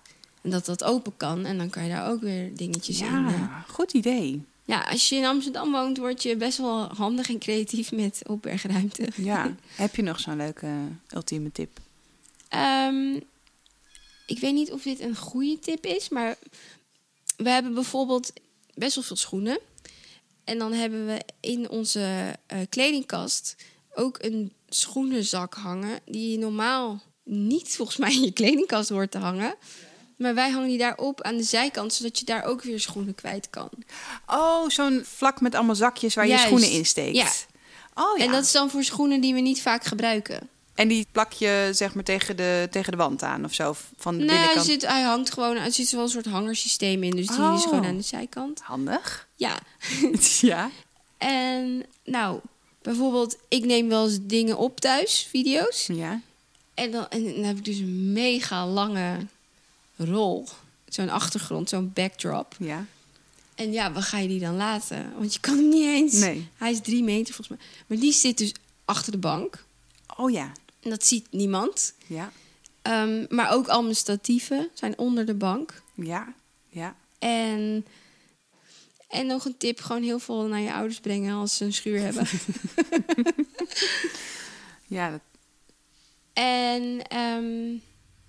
dat 0.50 0.64
dat 0.66 0.84
open 0.84 1.16
kan. 1.16 1.44
En 1.44 1.58
dan 1.58 1.70
kan 1.70 1.82
je 1.82 1.88
daar 1.90 2.10
ook 2.10 2.20
weer 2.20 2.56
dingetjes 2.56 3.00
in. 3.00 3.06
eh. 3.06 3.30
ja 3.38 3.64
goed 3.68 3.92
idee. 3.92 4.44
Ja, 4.64 4.80
als 4.80 5.08
je 5.08 5.16
in 5.16 5.24
Amsterdam 5.24 5.72
woont, 5.72 5.98
word 5.98 6.22
je 6.22 6.36
best 6.36 6.58
wel 6.58 6.82
handig 6.94 7.28
en 7.28 7.38
creatief 7.38 7.92
met 7.92 8.22
opbergruimte. 8.26 9.08
Ja. 9.16 9.54
Heb 9.76 9.96
je 9.96 10.02
nog 10.02 10.20
zo'n 10.20 10.36
leuke 10.36 10.68
ultieme 11.14 11.52
tip? 11.52 11.80
Ehm, 12.48 13.14
ik 14.26 14.38
weet 14.40 14.54
niet 14.54 14.72
of 14.72 14.82
dit 14.82 15.00
een 15.00 15.16
goede 15.16 15.58
tip 15.58 15.86
is, 15.86 16.08
maar 16.08 16.36
we 17.36 17.50
hebben 17.50 17.74
bijvoorbeeld 17.74 18.32
best 18.74 18.94
wel 18.94 19.04
veel 19.04 19.16
schoenen. 19.16 19.58
En 20.44 20.58
dan 20.58 20.72
hebben 20.72 21.06
we 21.06 21.20
in 21.40 21.68
onze 21.70 22.34
eh, 22.46 22.58
kledingkast 22.68 23.56
ook 23.94 24.18
een 24.20 24.52
schoenenzak 24.68 25.54
hangen, 25.54 26.00
die 26.04 26.38
normaal 26.38 27.00
niet 27.24 27.76
volgens 27.76 27.96
mij 27.96 28.12
in 28.14 28.22
je 28.22 28.32
kledingkast 28.32 28.88
hoort 28.88 29.10
te 29.10 29.18
hangen. 29.18 29.54
Maar 30.18 30.34
wij 30.34 30.50
hangen 30.50 30.68
die 30.68 30.78
daarop 30.78 31.22
aan 31.22 31.36
de 31.36 31.42
zijkant, 31.42 31.92
zodat 31.92 32.18
je 32.18 32.24
daar 32.24 32.44
ook 32.44 32.62
weer 32.62 32.80
schoenen 32.80 33.14
kwijt 33.14 33.50
kan. 33.50 33.68
Oh, 34.26 34.68
zo'n 34.68 35.02
vlak 35.04 35.40
met 35.40 35.54
allemaal 35.54 35.74
zakjes 35.74 36.14
waar 36.14 36.26
Juist. 36.26 36.42
je 36.42 36.48
schoenen 36.48 36.70
in 36.70 36.86
steekt. 36.86 37.16
Ja. 37.16 37.28
Oh 37.94 38.18
ja. 38.18 38.24
En 38.24 38.30
dat 38.32 38.44
is 38.44 38.52
dan 38.52 38.70
voor 38.70 38.84
schoenen 38.84 39.20
die 39.20 39.34
we 39.34 39.40
niet 39.40 39.62
vaak 39.62 39.84
gebruiken. 39.84 40.48
En 40.74 40.88
die 40.88 41.06
plak 41.12 41.32
je 41.32 41.68
zeg 41.72 41.94
maar 41.94 42.04
tegen 42.04 42.36
de, 42.36 42.68
tegen 42.70 42.90
de 42.92 42.98
wand 42.98 43.22
aan 43.22 43.44
of 43.44 43.54
zo? 43.54 43.76
Van 43.96 44.18
de 44.18 44.24
Nee, 44.24 44.36
hij, 44.36 44.62
zit, 44.62 44.86
hij 44.86 45.02
hangt 45.02 45.32
gewoon, 45.32 45.56
er 45.56 45.72
zit 45.72 45.90
wel 45.90 46.02
een 46.02 46.08
soort 46.08 46.26
hangersysteem 46.26 47.02
in, 47.02 47.10
dus 47.10 47.26
die 47.26 47.36
is 47.36 47.42
Oh. 47.42 47.62
gewoon 47.62 47.84
aan 47.84 47.96
de 47.96 48.02
zijkant. 48.02 48.60
Handig. 48.60 49.28
Ja, 49.36 49.58
ja. 50.40 50.70
En 51.18 51.84
nou, 52.04 52.40
bijvoorbeeld, 52.82 53.36
ik 53.48 53.64
neem 53.64 53.88
wel 53.88 54.04
eens 54.06 54.18
dingen 54.22 54.56
op 54.56 54.80
thuis, 54.80 55.26
video's. 55.30 55.86
Ja. 55.92 56.20
En 56.74 56.90
dan, 56.90 57.08
en 57.08 57.24
dan 57.34 57.42
heb 57.44 57.56
ik 57.56 57.64
dus 57.64 57.78
een 57.78 58.12
mega 58.12 58.66
lange 58.66 59.16
rol. 59.98 60.48
Zo'n 60.88 61.08
achtergrond, 61.08 61.68
zo'n 61.68 61.90
backdrop. 61.94 62.54
Ja. 62.58 62.86
En 63.54 63.72
ja, 63.72 63.92
waar 63.92 64.02
ga 64.02 64.18
je 64.18 64.28
die 64.28 64.40
dan 64.40 64.56
laten? 64.56 65.12
Want 65.18 65.34
je 65.34 65.40
kan 65.40 65.56
hem 65.56 65.68
niet 65.68 65.86
eens. 65.86 66.12
Nee. 66.12 66.48
Hij 66.56 66.70
is 66.70 66.80
drie 66.80 67.02
meter 67.02 67.34
volgens 67.34 67.58
mij. 67.58 67.66
Maar 67.86 67.98
die 67.98 68.12
zit 68.12 68.38
dus 68.38 68.52
achter 68.84 69.12
de 69.12 69.18
bank. 69.18 69.64
Oh 70.16 70.30
ja. 70.30 70.52
En 70.80 70.90
dat 70.90 71.06
ziet 71.06 71.26
niemand. 71.30 71.94
Ja. 72.06 72.32
Ehm, 72.82 73.24
maar 73.28 73.52
ook 73.52 73.68
al 73.68 73.82
mijn 73.82 73.96
statieven 73.96 74.68
zijn 74.74 74.98
onder 74.98 75.26
de 75.26 75.34
bank. 75.34 75.82
Ja. 75.94 76.34
Ja. 76.68 76.96
En, 77.18 77.86
en 79.08 79.26
nog 79.26 79.44
een 79.44 79.56
tip, 79.56 79.80
gewoon 79.80 80.02
heel 80.02 80.18
veel 80.18 80.46
naar 80.46 80.60
je 80.60 80.72
ouders 80.72 81.00
brengen 81.00 81.34
als 81.34 81.56
ze 81.56 81.64
een 81.64 81.72
schuur 81.72 82.00
hebben. 82.00 82.26
Ja, 84.88 85.10
dat, 85.10 85.20
En 86.32 87.02
ehm, 87.08 87.76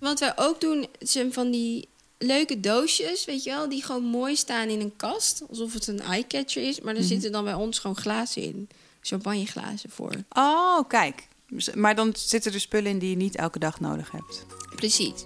wat 0.00 0.20
wij 0.20 0.32
ook 0.36 0.60
doen, 0.60 0.86
zijn 0.98 1.32
van 1.32 1.50
die 1.50 1.88
leuke 2.18 2.60
doosjes, 2.60 3.24
weet 3.24 3.42
je 3.44 3.50
wel, 3.50 3.68
die 3.68 3.84
gewoon 3.84 4.04
mooi 4.04 4.36
staan 4.36 4.68
in 4.68 4.80
een 4.80 4.96
kast. 4.96 5.42
Alsof 5.48 5.72
het 5.72 5.86
een 5.86 6.00
eyecatcher 6.00 6.62
is. 6.68 6.80
Maar 6.80 6.96
er 6.96 7.02
zitten 7.02 7.32
dan 7.32 7.44
bij 7.44 7.54
ons 7.54 7.78
gewoon 7.78 7.96
glazen 7.96 8.42
in. 8.42 8.68
Champagneglazen 9.02 9.90
voor. 9.90 10.12
Oh, 10.30 10.88
kijk. 10.88 11.28
Dus- 11.48 11.74
Maar 11.74 11.94
dan 11.94 12.12
zitten 12.16 12.52
er 12.52 12.60
spullen 12.60 12.90
in 12.90 12.98
die 12.98 13.10
je 13.10 13.16
niet 13.16 13.36
elke 13.36 13.58
dag 13.58 13.80
nodig 13.80 14.10
hebt. 14.10 14.46
Precies. 14.76 15.24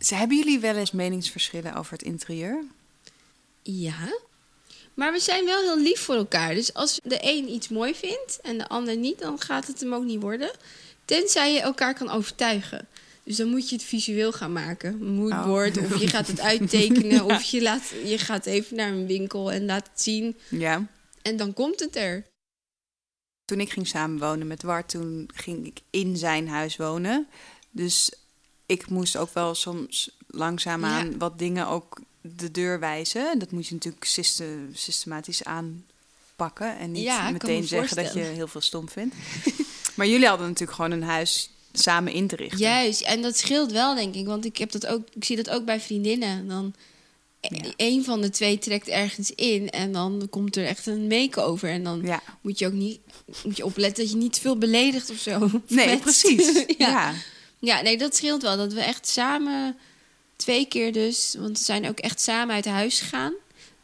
Ze- 0.00 0.14
Hebben 0.14 0.36
jullie 0.36 0.58
wel 0.58 0.74
eens 0.76 0.90
meningsverschillen 0.90 1.74
over 1.74 1.92
het 1.92 2.02
interieur? 2.02 2.64
Ja. 3.62 4.18
Maar 4.94 5.12
we 5.12 5.18
zijn 5.20 5.44
wel 5.44 5.60
heel 5.60 5.78
lief 5.78 6.00
voor 6.00 6.14
elkaar. 6.14 6.54
Dus 6.54 6.74
als 6.74 7.00
de 7.04 7.18
een 7.20 7.48
iets 7.50 7.68
mooi 7.68 7.94
vindt 7.94 8.38
en 8.42 8.58
de 8.58 8.68
ander 8.68 8.96
niet, 8.96 9.18
dan 9.18 9.40
gaat 9.40 9.66
het 9.66 9.80
hem 9.80 9.94
ook 9.94 10.04
niet 10.04 10.20
worden. 10.20 10.50
Tenzij 11.06 11.52
je 11.52 11.60
elkaar 11.60 11.94
kan 11.94 12.10
overtuigen. 12.10 12.86
Dus 13.22 13.36
dan 13.36 13.48
moet 13.48 13.68
je 13.68 13.74
het 13.76 13.84
visueel 13.84 14.32
gaan 14.32 14.52
maken. 14.52 15.14
Moodboard. 15.14 15.78
Of 15.78 16.00
je 16.00 16.08
gaat 16.08 16.26
het 16.26 16.40
uittekenen. 16.40 17.24
Of 17.34 17.42
je, 17.42 17.62
laat, 17.62 17.82
je 18.04 18.18
gaat 18.18 18.46
even 18.46 18.76
naar 18.76 18.88
een 18.92 19.06
winkel 19.06 19.52
en 19.52 19.64
laat 19.64 19.88
het 19.92 20.02
zien. 20.02 20.36
Ja. 20.48 20.86
En 21.22 21.36
dan 21.36 21.52
komt 21.52 21.80
het 21.80 21.96
er. 21.96 22.24
Toen 23.44 23.60
ik 23.60 23.72
ging 23.72 23.86
samenwonen 23.88 24.46
met 24.46 24.62
Wart, 24.62 24.88
toen 24.88 25.30
ging 25.34 25.66
ik 25.66 25.80
in 25.90 26.16
zijn 26.16 26.48
huis 26.48 26.76
wonen. 26.76 27.26
Dus 27.70 28.12
ik 28.66 28.88
moest 28.88 29.16
ook 29.16 29.34
wel 29.34 29.54
soms 29.54 30.10
langzaamaan 30.26 31.10
Ja. 31.10 31.16
wat 31.16 31.38
dingen 31.38 31.66
ook 31.66 32.00
de 32.20 32.50
deur 32.50 32.80
wijzen. 32.80 33.30
En 33.30 33.38
dat 33.38 33.50
moet 33.50 33.66
je 33.66 33.74
natuurlijk 33.74 34.04
syste- 34.04 34.66
systematisch 34.72 35.44
aanpakken. 35.44 36.78
En 36.78 36.92
niet 36.92 37.02
Ja, 37.04 37.30
meteen 37.30 37.60
me 37.60 37.66
zeggen 37.66 37.96
dat 37.96 38.12
je 38.12 38.20
heel 38.20 38.48
veel 38.48 38.60
stom 38.60 38.88
vindt. 38.88 39.14
maar 39.96 40.06
jullie 40.06 40.26
hadden 40.26 40.46
natuurlijk 40.46 40.76
gewoon 40.76 40.90
een 40.90 41.02
huis 41.02 41.50
samen 41.72 42.12
in 42.12 42.26
te 42.26 42.36
richten. 42.36 42.58
Juist, 42.58 43.00
en 43.00 43.22
dat 43.22 43.38
scheelt 43.38 43.72
wel, 43.72 43.94
denk 43.94 44.14
ik. 44.14 44.26
Want 44.26 44.44
ik, 44.44 44.56
heb 44.56 44.70
dat 44.70 44.86
ook, 44.86 45.02
ik 45.14 45.24
zie 45.24 45.36
dat 45.36 45.50
ook 45.50 45.64
bij 45.64 45.80
vriendinnen. 45.80 46.48
Dan 46.48 46.74
Ja. 47.40 47.72
een 47.76 48.04
van 48.04 48.20
de 48.20 48.30
twee 48.30 48.58
trekt 48.58 48.88
ergens 48.88 49.30
in 49.30 49.70
en 49.70 49.92
dan 49.92 50.26
komt 50.30 50.56
er 50.56 50.66
echt 50.66 50.86
een 50.86 51.06
make-over. 51.06 51.68
En 51.68 51.84
dan 51.84 52.00
Ja. 52.04 52.22
moet 52.40 52.58
je 52.58 52.66
ook 52.66 52.72
niet 52.72 52.98
moet 53.44 53.56
je 53.56 53.64
opletten 53.64 54.02
dat 54.04 54.12
je 54.12 54.18
niet 54.18 54.32
te 54.32 54.40
veel 54.40 54.56
beledigt 54.58 55.10
of 55.10 55.18
zo. 55.18 55.38
Nee, 55.68 55.86
Met- 55.86 56.00
precies. 56.00 56.52
ja. 56.78 56.88
ja. 56.88 57.12
ja, 57.58 57.80
nee, 57.82 57.98
dat 57.98 58.16
scheelt 58.16 58.42
wel. 58.42 58.56
Dat 58.56 58.72
we 58.72 58.80
echt 58.80 59.08
samen 59.08 59.76
twee 60.36 60.66
keer 60.66 60.92
dus, 60.92 61.34
want 61.38 61.58
we 61.58 61.64
zijn 61.64 61.88
ook 61.88 61.98
echt 61.98 62.20
samen 62.20 62.54
uit 62.54 62.64
huis 62.64 63.00
gegaan. 63.00 63.32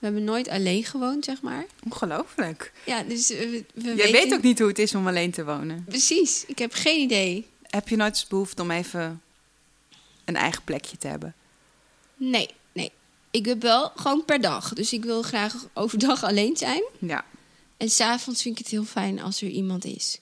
We 0.02 0.08
hebben 0.08 0.24
nooit 0.24 0.48
alleen 0.48 0.84
gewoond, 0.84 1.24
zeg 1.24 1.42
maar. 1.42 1.64
Ongelooflijk. 1.84 2.72
Ja, 2.86 3.02
dus 3.02 3.28
we, 3.28 3.64
we 3.74 3.82
Jij 3.82 3.94
weten... 3.94 4.12
weet 4.12 4.32
ook 4.32 4.42
niet 4.42 4.58
hoe 4.58 4.68
het 4.68 4.78
is 4.78 4.94
om 4.94 5.06
alleen 5.06 5.30
te 5.30 5.44
wonen. 5.44 5.84
Precies, 5.88 6.44
ik 6.46 6.58
heb 6.58 6.72
geen 6.72 7.00
idee. 7.00 7.46
Heb 7.62 7.88
je 7.88 7.96
nooit 7.96 8.26
behoefte 8.28 8.62
om 8.62 8.70
even 8.70 9.22
een 10.24 10.36
eigen 10.36 10.62
plekje 10.64 10.96
te 10.96 11.06
hebben? 11.08 11.34
Nee, 12.16 12.48
nee. 12.72 12.90
Ik 13.30 13.44
heb 13.46 13.62
wel 13.62 13.92
gewoon 13.96 14.24
per 14.24 14.40
dag. 14.40 14.72
Dus 14.72 14.92
ik 14.92 15.04
wil 15.04 15.22
graag 15.22 15.66
overdag 15.74 16.24
alleen 16.30 16.56
zijn. 16.56 16.82
Ja. 16.98 17.24
En 17.76 17.88
s'avonds 17.90 18.42
vind 18.42 18.58
ik 18.58 18.64
het 18.64 18.72
heel 18.72 18.84
fijn 18.84 19.20
als 19.20 19.42
er 19.42 19.48
iemand 19.48 19.84
is. 19.84 20.18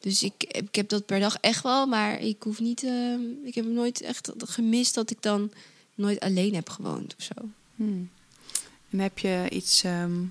Dus 0.00 0.22
ik, 0.22 0.44
ik 0.48 0.74
heb 0.74 0.88
dat 0.88 1.06
per 1.06 1.20
dag 1.20 1.36
echt 1.40 1.62
wel, 1.62 1.86
maar 1.86 2.20
ik 2.20 2.42
hoef 2.42 2.60
niet. 2.60 2.82
eh, 2.84 3.14
ik 3.44 3.54
heb 3.54 3.64
nooit 3.64 4.00
echt 4.00 4.32
gemist 4.38 4.94
dat 4.94 5.10
ik 5.10 5.22
dan 5.22 5.52
nooit 5.94 6.20
alleen 6.20 6.54
heb 6.54 6.68
gewoond 6.70 7.14
of 7.18 7.24
zo. 7.24 7.48
Hmm. 7.76 8.10
En 8.92 8.98
heb 8.98 9.18
je 9.18 9.46
iets 9.50 9.82
ehm, 9.82 10.24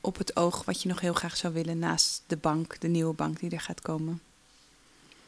op 0.00 0.18
het 0.18 0.36
oog 0.36 0.64
wat 0.64 0.82
je 0.82 0.88
nog 0.88 1.00
heel 1.00 1.12
graag 1.12 1.36
zou 1.36 1.54
willen 1.54 1.78
naast 1.78 2.22
de 2.26 2.36
bank, 2.36 2.80
de 2.80 2.88
nieuwe 2.88 3.14
bank 3.14 3.40
die 3.40 3.50
er 3.50 3.60
gaat 3.60 3.80
komen? 3.80 4.20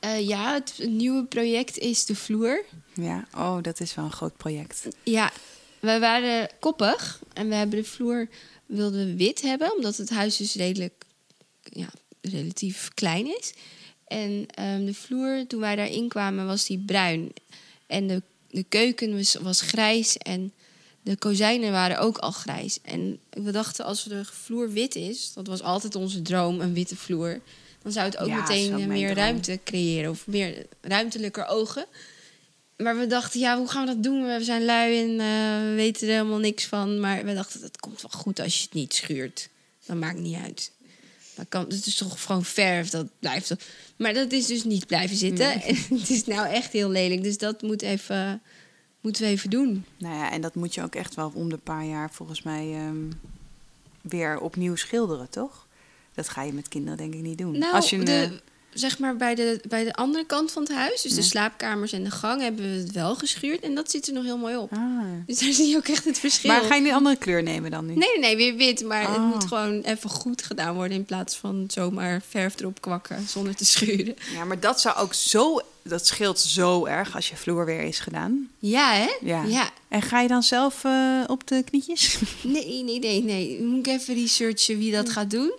Eh, 0.01 0.29
ja, 0.29 0.53
het, 0.53 0.81
nieuwe 0.89 1.25
project 1.25 1.79
is 1.79 2.05
de 2.05 2.15
vloer. 2.15 2.65
Ja, 2.95 3.25
oh, 3.35 3.63
dat 3.63 3.81
is 3.81 3.95
wel 3.95 4.05
een 4.05 4.13
groot 4.13 4.37
project. 4.37 4.89
Ja, 5.03 5.33
wij 5.81 6.01
waren 6.01 6.49
koppig 6.61 7.23
en 7.33 7.49
we 7.49 7.55
hebben 7.55 7.79
de 7.79 7.85
vloer 7.85 8.29
wilden 8.67 9.07
we 9.07 9.17
wit 9.17 9.43
hebben, 9.43 9.77
omdat 9.77 9.97
het 9.97 10.11
huis 10.11 10.37
dus 10.37 10.55
redelijk, 10.55 11.05
ja, 11.63 11.89
relatief 12.21 12.91
klein 12.95 13.27
is. 13.39 13.53
En 14.07 14.47
ehm, 14.55 14.85
de 14.85 14.95
vloer, 14.95 15.47
toen 15.47 15.61
wij 15.61 15.77
daarin 15.77 16.09
kwamen, 16.09 16.47
was 16.47 16.67
die 16.67 16.83
bruin. 16.87 17.33
En 17.87 18.07
de, 18.07 18.23
de 18.51 18.65
keuken 18.69 19.17
was, 19.17 19.35
was 19.35 19.61
grijs 19.61 20.19
en 20.19 20.53
de 21.05 21.17
kozijnen 21.17 21.73
waren 21.73 21.99
ook 21.99 22.19
al 22.19 22.31
grijs. 22.31 22.79
En 22.83 23.19
we 23.31 23.51
dachten, 23.51 23.85
als 23.85 24.05
de 24.05 24.25
vloer 24.25 24.73
wit 24.73 24.95
is, 24.95 25.33
dat 25.35 25.47
was 25.47 25.63
altijd 25.63 25.95
onze 25.95 26.23
droom, 26.23 26.61
een 26.61 26.75
witte 26.75 26.97
vloer. 26.97 27.41
Dan 27.83 27.93
zou 27.93 28.07
het 28.07 28.17
ook 28.19 28.29
Ja, 28.29 28.41
meteen 28.41 28.75
ook 28.75 28.81
eh, 28.81 28.87
meer 28.87 29.07
droom. 29.13 29.19
ruimte 29.25 29.61
creëren 29.65 30.11
of 30.11 30.27
meer 30.27 30.67
ruimtelijker 30.81 31.47
ogen. 31.47 31.87
Maar 32.77 32.99
we 32.99 33.07
dachten, 33.07 33.41
ja, 33.41 33.59
hoe 33.59 33.69
gaan 33.69 33.87
we 33.87 33.93
dat 33.95 34.03
doen? 34.03 34.27
We 34.27 34.45
zijn 34.45 34.65
lui 34.65 34.99
en 35.03 35.11
eh, 35.11 35.69
we 35.69 35.73
weten 35.77 36.09
er 36.09 36.15
helemaal 36.15 36.39
niks 36.39 36.65
van. 36.67 37.01
Maar 37.01 37.25
we 37.25 37.35
dachten, 37.35 37.61
het 37.63 37.81
komt 37.81 38.03
wel 38.03 38.21
goed 38.21 38.41
als 38.41 38.57
je 38.57 38.63
het 38.63 38.73
niet 38.75 38.95
schuurt. 38.95 39.49
Dat 39.87 39.97
maakt 39.97 40.19
niet 40.19 40.37
uit. 40.37 40.73
Dat 41.35 41.47
kan, 41.49 41.65
het 41.69 41.87
is 41.87 41.95
toch 41.95 42.23
gewoon 42.23 42.45
verf, 42.45 42.91
dat 42.91 43.07
blijft. 43.19 43.47
toch- 43.47 43.59
Maar 43.97 44.15
dat 44.15 44.33
is 44.33 44.47
dus 44.47 44.65
niet 44.65 44.87
blijven 44.87 45.17
zitten. 45.17 45.63
En 45.63 45.77
het 45.99 46.11
is 46.11 46.25
nou 46.25 46.49
echt 46.49 46.73
heel 46.73 46.91
lelijk. 46.91 47.23
Dus 47.23 47.39
dat 47.39 47.63
moet 47.63 47.83
even, 47.83 48.43
moeten 49.05 49.23
we 49.23 49.29
even 49.29 49.51
doen. 49.51 49.85
Nou 49.99 50.15
ja, 50.15 50.31
en 50.31 50.41
dat 50.41 50.55
moet 50.55 50.75
je 50.75 50.83
ook 50.83 50.95
echt 50.95 51.15
wel 51.15 51.33
om 51.35 51.49
de 51.49 51.57
paar 51.57 51.85
jaar 51.85 52.11
volgens 52.11 52.43
mij 52.43 52.75
ehm, 52.75 53.11
weer 54.01 54.39
opnieuw 54.41 54.77
schilderen, 54.77 55.31
toch? 55.31 55.67
Dat 56.15 56.29
ga 56.29 56.43
je 56.43 56.53
met 56.53 56.69
kinderen 56.69 56.97
denk 56.97 57.15
ik 57.15 57.21
niet 57.21 57.39
doen. 57.39 57.59
Nou, 57.59 57.75
Als 57.75 57.91
je 57.91 57.97
een, 57.97 58.05
de, 58.05 58.13
eh, 58.13 58.31
zeg 58.75 58.99
maar 58.99 59.17
bij 59.17 59.35
de, 59.35 59.61
bij 59.69 59.85
de 59.85 59.93
andere 59.93 60.25
kant 60.27 60.53
van 60.53 60.63
het 60.63 60.73
huis, 60.73 61.03
dus 61.03 61.15
de 61.15 61.23
slaapkamers 61.23 61.93
en 61.93 62.05
de 62.05 62.11
gang, 62.11 62.41
hebben 62.41 62.71
we 62.71 62.77
het 62.79 62.93
wel 62.93 63.15
geschuurd. 63.15 63.61
En 63.61 63.75
dat 63.75 63.91
zit 63.91 64.07
er 64.07 64.13
nog 64.13 64.25
heel 64.25 64.39
mooi 64.39 64.57
op. 64.57 64.73
ah. 64.73 64.81
Dus 65.27 65.39
daar 65.39 65.53
zie 65.61 65.69
je 65.69 65.77
ook 65.77 65.89
echt 65.89 66.05
het 66.05 66.19
verschil. 66.19 66.51
Maar 66.51 66.63
ga 66.63 66.75
je 66.75 66.89
een 66.89 66.95
andere 66.95 67.17
kleur 67.17 67.43
nemen 67.43 67.71
dan 67.71 67.87
nu? 67.87 67.95
Nee, 67.95 68.09
nee, 68.09 68.19
nee, 68.19 68.37
weer 68.37 68.57
wit. 68.57 68.85
Maar 68.85 69.01
het 69.09 69.17
Oh. 69.17 69.33
moet 69.33 69.45
gewoon 69.45 69.81
even 69.81 70.11
goed 70.11 70.43
gedaan 70.43 70.75
worden 70.75 70.97
in 70.97 71.05
plaats 71.05 71.37
van 71.37 71.65
zomaar 71.69 72.23
verf 72.29 72.61
erop 72.61 72.81
kwakken 72.81 73.29
zonder 73.29 73.55
te 73.55 73.65
schuren. 73.65 74.17
Ja, 74.33 74.45
maar 74.45 74.61
dat 74.61 74.81
zou 74.81 74.97
ook 74.97 75.15
zo... 75.15 75.61
Dat 75.87 76.07
scheelt 76.07 76.41
zo 76.41 76.85
erg 76.87 77.15
als 77.15 77.29
je 77.29 77.37
vloer 77.37 77.65
weer 77.65 77.81
is 77.81 77.99
gedaan. 77.99 78.49
Ja, 78.59 78.93
hè? 78.93 79.17
Ja. 79.21 79.43
ja. 79.43 79.71
En 79.89 80.03
ga 80.03 80.21
je 80.21 80.29
dan 80.29 80.43
zelf 80.43 80.85
eh, 80.85 81.21
op 81.27 81.47
de 81.49 81.63
knietjes? 81.65 82.19
Nee, 82.43 82.83
nee, 82.83 82.99
nee, 82.99 83.23
nee. 83.23 83.63
Moet 83.63 83.87
ik 83.87 83.93
even 83.93 84.15
researchen 84.15 84.79
wie 84.79 84.93
dat 84.93 85.11
gaat 85.11 85.31
doen. 85.31 85.53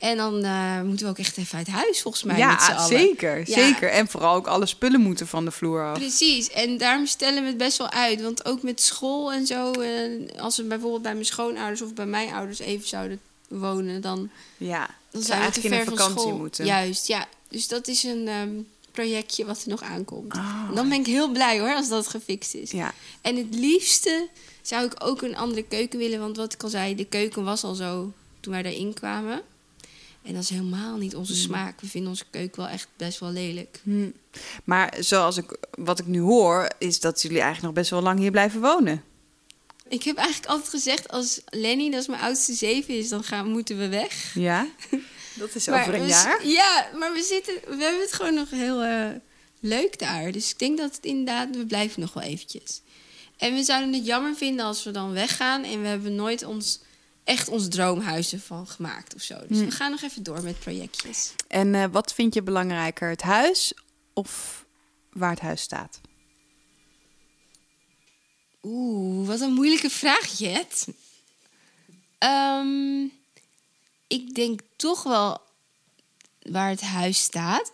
En 0.00 0.16
dan 0.16 0.44
eh, 0.44 0.82
moeten 0.82 1.06
we 1.06 1.12
ook 1.12 1.18
echt 1.18 1.36
even 1.36 1.58
uit 1.58 1.66
huis, 1.66 2.00
volgens 2.02 2.22
mij, 2.22 2.46
met 2.46 2.62
z'n 2.62 2.70
ja, 2.70 2.76
allen. 2.76 2.98
zeker, 2.98 3.38
Ja. 3.38 3.44
zeker. 3.54 3.90
En 3.90 4.08
vooral 4.08 4.34
ook 4.34 4.46
alle 4.46 4.66
spullen 4.66 5.00
moeten 5.00 5.26
van 5.26 5.44
de 5.44 5.50
vloer 5.50 5.84
af. 5.84 5.98
Precies, 5.98 6.50
en 6.50 6.78
daarom 6.78 7.06
stellen 7.06 7.42
we 7.42 7.48
het 7.48 7.56
best 7.56 7.78
wel 7.78 7.90
uit. 7.90 8.22
Want 8.22 8.44
ook 8.44 8.62
met 8.62 8.80
school 8.82 9.32
en 9.32 9.46
zo, 9.46 9.70
eh, 9.70 10.40
als 10.40 10.56
we 10.56 10.62
bijvoorbeeld 10.62 11.02
bij 11.02 11.12
mijn 11.12 11.24
schoonouders 11.24 11.82
of 11.82 11.94
bij 11.94 12.06
mijn 12.06 12.32
ouders 12.32 12.58
even 12.58 12.88
zouden 12.88 13.20
wonen, 13.48 14.00
dan, 14.00 14.30
Ja, 14.56 14.88
dan 15.10 15.22
zou 15.22 15.40
eigenlijk 15.40 15.74
in 15.74 15.80
een 15.80 15.86
vakantie 15.96 16.32
moeten. 16.32 16.64
Juist, 16.64 17.06
ja. 17.06 17.26
Dus 17.48 17.68
dat 17.68 17.88
is 17.88 18.02
een 18.02 18.28
ehm, 18.28 18.50
projectje 18.92 19.44
wat 19.44 19.62
er 19.62 19.68
nog 19.68 19.82
aankomt. 19.82 20.34
Oh. 20.34 20.64
En 20.68 20.74
dan 20.74 20.88
ben 20.88 20.98
ik 21.00 21.06
heel 21.06 21.30
blij 21.30 21.60
hoor, 21.60 21.74
als 21.74 21.88
dat 21.88 22.06
gefixt 22.08 22.54
is. 22.54 22.70
Ja, 22.70 22.94
En 23.20 23.36
het 23.36 23.54
liefste 23.54 24.28
zou 24.62 24.84
ik 24.84 24.92
ook 24.98 25.22
een 25.22 25.36
andere 25.36 25.62
keuken 25.62 25.98
willen. 25.98 26.20
Want 26.20 26.36
wat 26.36 26.52
ik 26.52 26.62
al 26.62 26.68
zei, 26.68 26.94
de 26.94 27.04
keuken 27.04 27.44
was 27.44 27.64
al 27.64 27.74
zo 27.74 28.12
toen 28.40 28.52
wij 28.52 28.62
daarin 28.62 28.94
kwamen. 28.94 29.42
En 30.22 30.34
dat 30.34 30.42
is 30.42 30.50
helemaal 30.50 30.96
niet 30.96 31.14
onze 31.16 31.32
Hmm. 31.32 31.42
smaak. 31.42 31.80
We 31.80 31.86
vinden 31.86 32.10
onze 32.10 32.24
keuken 32.30 32.62
wel 32.62 32.70
echt 32.70 32.88
best 32.96 33.18
wel 33.20 33.30
lelijk. 33.30 33.80
Hm. 33.82 34.10
Maar 34.64 34.96
zoals 35.00 35.36
ik, 35.36 35.56
wat 35.70 35.98
ik 35.98 36.06
nu 36.06 36.20
hoor, 36.20 36.70
is 36.78 37.00
dat 37.00 37.22
jullie 37.22 37.40
eigenlijk 37.40 37.66
nog 37.66 37.74
best 37.74 37.90
wel 37.90 38.02
lang 38.02 38.18
hier 38.18 38.30
blijven 38.30 38.60
wonen. 38.60 39.04
Ik 39.88 40.02
heb 40.02 40.16
eigenlijk 40.16 40.50
altijd 40.52 40.68
gezegd, 40.70 41.08
als 41.08 41.40
Lenny, 41.46 41.90
dat 41.90 42.00
is 42.00 42.06
mijn 42.06 42.20
oudste 42.22 42.52
zeven 42.52 42.94
is, 42.98 43.08
dan 43.08 43.24
gaan, 43.24 43.50
moeten 43.50 43.78
we 43.78 43.88
weg. 43.88 44.34
Ja? 44.34 44.66
Dat 45.34 45.54
is 45.54 45.68
over 45.68 45.94
een 45.94 46.06
jaar. 46.06 46.46
Ja, 46.46 46.88
maar 46.98 47.12
we, 47.12 47.22
zitten, 47.22 47.54
we 47.76 47.82
hebben 47.82 48.00
het 48.00 48.12
gewoon 48.12 48.34
nog 48.34 48.50
heel 48.50 48.82
eh, 48.82 49.06
leuk 49.60 49.98
daar. 49.98 50.32
Dus 50.32 50.50
ik 50.50 50.58
denk 50.58 50.78
dat 50.78 50.94
het 50.94 51.04
inderdaad, 51.04 51.56
we 51.56 51.66
blijven 51.66 52.00
nog 52.00 52.12
wel 52.12 52.22
eventjes. 52.22 52.82
En 53.36 53.54
we 53.54 53.62
zouden 53.62 53.92
het 53.92 54.06
jammer 54.06 54.36
vinden 54.36 54.64
als 54.64 54.84
we 54.84 54.90
dan 54.90 55.12
weggaan 55.12 55.64
en 55.64 55.82
we 55.82 55.88
hebben 55.88 56.14
nooit 56.14 56.44
ons, 56.44 56.80
echt 57.24 57.48
ons 57.48 57.68
droomhuis 57.68 58.32
ervan 58.32 58.66
gemaakt 58.66 59.14
of 59.14 59.22
zo. 59.22 59.38
Dus 59.46 59.58
Hm. 59.58 59.64
we 59.64 59.70
gaan 59.70 59.90
nog 59.90 60.02
even 60.02 60.22
door 60.22 60.42
met 60.42 60.58
projectjes. 60.58 61.32
En 61.48 61.74
eh, 61.74 61.84
wat 61.90 62.14
vind 62.14 62.34
je 62.34 62.42
belangrijker, 62.42 63.08
het 63.08 63.22
huis 63.22 63.74
of 64.12 64.64
waar 65.12 65.30
het 65.30 65.40
huis 65.40 65.60
staat? 65.60 66.00
Oeh, 68.62 69.26
wat 69.26 69.40
een 69.40 69.52
moeilijke 69.52 69.90
vraag, 69.90 70.38
Jet. 70.38 70.86
Ehm, 72.18 73.02
ik 74.06 74.34
denk 74.34 74.60
toch 74.76 75.02
wel 75.02 75.40
waar 76.42 76.68
het 76.68 76.80
huis 76.80 77.22
staat. 77.22 77.72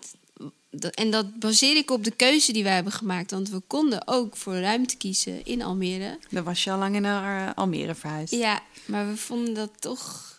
Dat- 0.79 0.95
En 0.95 1.11
dat 1.11 1.39
baseer 1.39 1.77
ik 1.77 1.91
op 1.91 2.05
de 2.05 2.11
keuze 2.11 2.53
die 2.53 2.63
wij 2.63 2.75
hebben 2.75 2.93
gemaakt. 2.93 3.31
Want 3.31 3.49
we 3.49 3.61
konden 3.61 4.07
ook 4.09 4.37
voor 4.37 4.55
ruimte 4.59 4.97
kiezen 4.97 5.45
in 5.45 5.63
Almere. 5.63 6.19
Dan 6.31 6.45
was 6.45 6.65
je 6.65 6.71
al 6.71 6.79
lang 6.79 7.01
naar 7.01 7.49
eh, 7.49 7.55
Almere 7.55 7.95
verhuisd. 7.95 8.33
Ja, 8.33 8.63
maar 8.87 9.09
we 9.09 9.17
vonden 9.17 9.55
dat 9.55 9.71
toch 9.81 10.35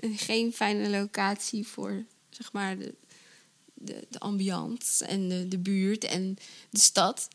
een- 0.00 0.18
geen 0.18 0.52
fijne 0.52 0.90
locatie 0.90 1.66
voor, 1.66 2.04
zeg 2.30 2.52
maar, 2.52 2.78
de, 2.78 2.94
de, 3.74 4.06
de 4.10 4.18
ambiance 4.18 5.04
en 5.04 5.28
de, 5.28 5.48
de 5.48 5.58
buurt 5.58 6.04
en 6.04 6.36
de 6.70 6.78
stad. 6.80 7.28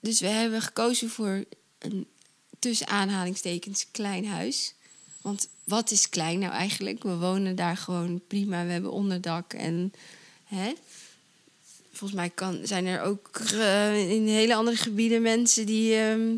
Dus 0.00 0.20
we 0.20 0.26
hebben 0.26 0.62
gekozen 0.62 1.10
voor 1.10 1.44
een 1.78 2.06
tussen 2.58 2.86
aanhalingstekens 2.86 3.86
klein 3.90 4.26
huis. 4.26 4.74
Want 5.22 5.48
wat 5.64 5.90
is 5.90 6.08
klein 6.08 6.38
nou 6.38 6.52
eigenlijk? 6.52 7.02
We 7.02 7.16
wonen 7.16 7.56
daar 7.56 7.76
gewoon 7.76 8.20
prima. 8.28 8.64
We 8.64 8.72
hebben 8.72 8.92
onderdak 8.92 9.52
en 9.52 9.92
hè? 10.44 10.72
Volgens 11.94 12.20
mij 12.20 12.30
kan, 12.34 12.58
zijn 12.62 12.86
er 12.86 13.00
ook 13.02 13.28
eh, 13.52 14.10
in 14.10 14.26
hele 14.26 14.54
andere 14.54 14.76
gebieden 14.76 15.22
mensen 15.22 15.66
die 15.66 15.94
ehm, 15.96 16.34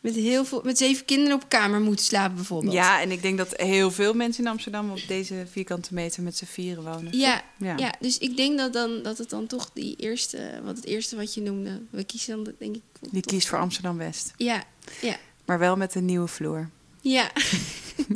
met 0.00 0.14
heel 0.14 0.44
veel 0.44 0.60
met 0.64 0.78
zeven 0.78 1.04
kinderen 1.04 1.34
op 1.34 1.48
kamer 1.48 1.80
moeten 1.80 2.04
slapen 2.04 2.34
bijvoorbeeld. 2.36 2.72
Ja, 2.72 3.00
en 3.00 3.10
ik 3.10 3.22
denk 3.22 3.38
dat 3.38 3.56
heel 3.56 3.90
veel 3.90 4.14
mensen 4.14 4.44
in 4.44 4.50
Amsterdam 4.50 4.90
op 4.90 5.00
deze 5.08 5.46
vierkante 5.50 5.94
meter 5.94 6.22
met 6.22 6.36
z'n 6.36 6.44
vieren 6.44 6.84
wonen. 6.84 7.16
Ja, 7.18 7.42
Ja. 7.58 7.76
ja. 7.76 7.94
dus 8.00 8.18
ik 8.18 8.36
denk 8.36 8.58
dat, 8.58 8.72
dan, 8.72 9.02
dat 9.02 9.18
het 9.18 9.30
dan 9.30 9.46
toch 9.46 9.70
die 9.74 9.96
eerste, 9.96 10.60
wat 10.64 10.76
het 10.76 10.84
eerste 10.86 11.16
wat 11.16 11.34
je 11.34 11.40
noemde, 11.40 11.80
we 11.90 12.04
kiezen 12.04 12.44
dan 12.44 12.54
denk 12.58 12.74
ik. 12.76 12.82
Die 13.10 13.22
toch- 13.22 13.32
kiest 13.32 13.48
voor 13.48 13.58
Amsterdam-West. 13.58 14.32
Ja, 14.36 14.64
ja, 15.00 15.16
Maar 15.44 15.58
wel 15.58 15.76
met 15.76 15.94
een 15.94 16.04
nieuwe 16.04 16.28
vloer. 16.28 16.70
ja. 17.00 17.30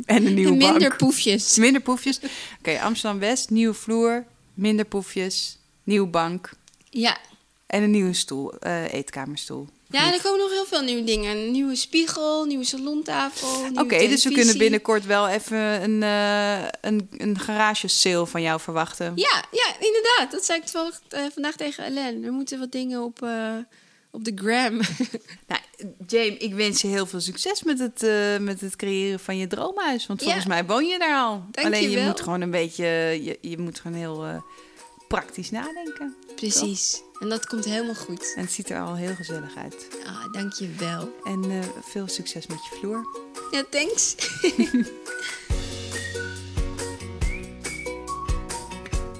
En 0.05 0.25
een 0.25 0.33
nieuwe 0.33 0.51
en 0.51 0.57
minder 0.71 0.79
bank. 0.89 0.97
poefjes. 0.97 1.57
Minder 1.57 1.81
poefjes. 1.81 2.19
Oké, 2.59 2.79
Amsterdam-West, 2.81 3.49
nieuwe 3.49 3.73
vloer, 3.73 4.25
minder 4.53 4.85
poefjes, 4.85 5.57
nieuwe 5.83 6.07
bank 6.07 6.51
Ja. 6.93 7.17
en 7.67 7.83
een 7.83 7.91
nieuwe 7.91 8.13
stoel, 8.13 8.53
eh, 8.59 8.93
eetkamerstoel. 8.93 9.67
Ja, 9.89 10.13
er 10.13 10.21
komen 10.21 10.39
nog 10.39 10.51
heel 10.51 10.65
veel 10.65 10.81
nieuwe 10.81 11.03
dingen. 11.03 11.37
Een 11.37 11.51
nieuwe 11.51 11.75
spiegel, 11.75 12.45
nieuwe 12.45 12.63
salontafel. 12.63 13.65
Oké, 13.73 13.97
dus 13.97 14.23
we 14.23 14.31
kunnen 14.31 14.57
binnenkort 14.57 15.05
wel 15.05 15.27
even 15.27 15.57
een, 15.57 16.03
eh 16.03 16.67
een, 16.81 17.09
een 17.17 17.39
garage 17.39 17.87
sale 17.87 18.25
van 18.27 18.41
jou 18.41 18.59
verwachten. 18.59 19.11
Ja, 19.15 19.43
ja, 19.51 19.73
inderdaad. 19.79 20.31
Dat 20.31 20.45
zei 20.45 20.59
ik 20.59 20.65
toevallig 20.65 21.01
eh, 21.09 21.21
vandaag 21.33 21.55
tegen 21.55 21.83
Ellen. 21.85 22.23
Er 22.23 22.31
moeten 22.31 22.59
wat 22.59 22.71
dingen 22.71 23.03
op, 23.03 23.27
op 24.11 24.23
de 24.23 24.31
gram. 24.35 24.79
Nou, 25.47 25.61
James, 26.07 26.37
ik 26.37 26.53
wens 26.53 26.81
je 26.81 26.87
heel 26.87 27.05
veel 27.05 27.21
succes 27.21 27.63
met 27.63 27.79
het, 27.79 28.01
met 28.41 28.61
het 28.61 28.75
creëren 28.75 29.19
van 29.19 29.37
je 29.37 29.47
droomhuis. 29.47 30.05
Want 30.07 30.19
Ja. 30.19 30.25
volgens 30.25 30.45
mij 30.47 30.65
woon 30.65 30.85
je 30.85 30.99
daar 30.99 31.15
al. 31.21 31.43
Dank 31.51 31.67
Alleen 31.67 31.89
je 31.89 31.99
moet 31.99 32.21
gewoon 32.21 32.41
een 32.41 32.51
beetje, 32.51 32.85
je, 33.23 33.37
je 33.41 33.57
moet 33.57 33.79
gewoon 33.79 33.97
heel 33.97 34.43
praktisch 35.19 35.51
nadenken. 35.51 36.15
Precies. 36.35 37.03
En 37.19 37.29
dat 37.29 37.45
komt 37.45 37.65
helemaal 37.65 37.95
goed. 37.95 38.33
En 38.35 38.41
het 38.41 38.51
ziet 38.51 38.69
er 38.69 38.81
al 38.81 38.95
heel 38.95 39.15
gezellig 39.15 39.55
uit. 39.55 39.87
Ah, 40.05 40.31
dank 40.31 40.53
je 40.53 40.69
wel. 40.77 41.15
En 41.23 41.43
eh, 41.43 41.59
veel 41.81 42.07
succes 42.07 42.47
met 42.47 42.57
je 42.69 42.75
vloer. 42.79 43.05
Ja, 43.51 43.63
thanks. 43.69 44.15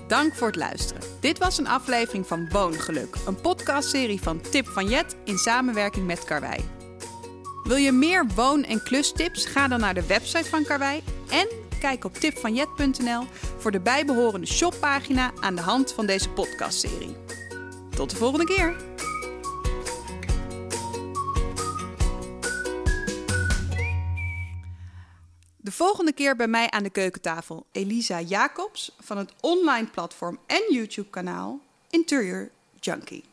Dank 0.08 0.36
voor 0.36 0.48
het 0.48 0.56
luisteren. 0.56 1.04
Dit 1.20 1.38
was 1.38 1.58
een 1.58 1.68
aflevering 1.68 2.28
van 2.28 2.50
Woongeluk, 2.50 3.16
een 3.26 3.42
podcastserie 3.42 4.22
van 4.22 4.42
Tip 4.42 4.68
van 4.68 4.90
Jet 4.90 5.16
in 5.26 5.38
samenwerking 5.38 6.06
met 6.06 6.24
Karwei. 6.24 6.64
Wil 7.64 7.78
je 7.78 7.92
meer 7.92 8.28
woon- 8.36 8.64
en 8.64 8.84
klustips? 8.84 9.46
Ga 9.46 9.68
dan 9.68 9.80
naar 9.80 9.94
de 9.94 10.06
website 10.06 10.50
van 10.50 10.64
Karwei 10.64 11.04
en 11.30 11.48
kijk 11.84 12.06
op 12.06 12.14
tipvanjet.nl 12.14 13.24
voor 13.58 13.72
de 13.72 13.80
bijbehorende 13.80 14.48
shoppagina 14.48 15.32
aan 15.40 15.56
de 15.56 15.62
hand 15.62 15.94
van 15.94 16.06
deze 16.06 16.30
podcastserie. 16.30 17.16
Tot 17.96 18.10
de 18.10 18.16
volgende 18.16 18.46
keer! 18.46 18.76
De 25.58 25.72
volgende 25.72 26.14
keer 26.14 26.36
bij 26.36 26.48
mij 26.48 26.70
aan 26.70 26.84
de 26.84 26.90
keukentafel 26.90 27.66
Elisa 27.72 28.22
Jacobs 28.22 28.96
van 29.00 29.18
het 29.18 29.34
online 29.42 29.88
platform 29.88 30.40
en 30.48 30.64
YouTube 30.70 31.10
kanaal 31.10 31.60
Interior 31.90 32.50
Junkie. 32.80 33.33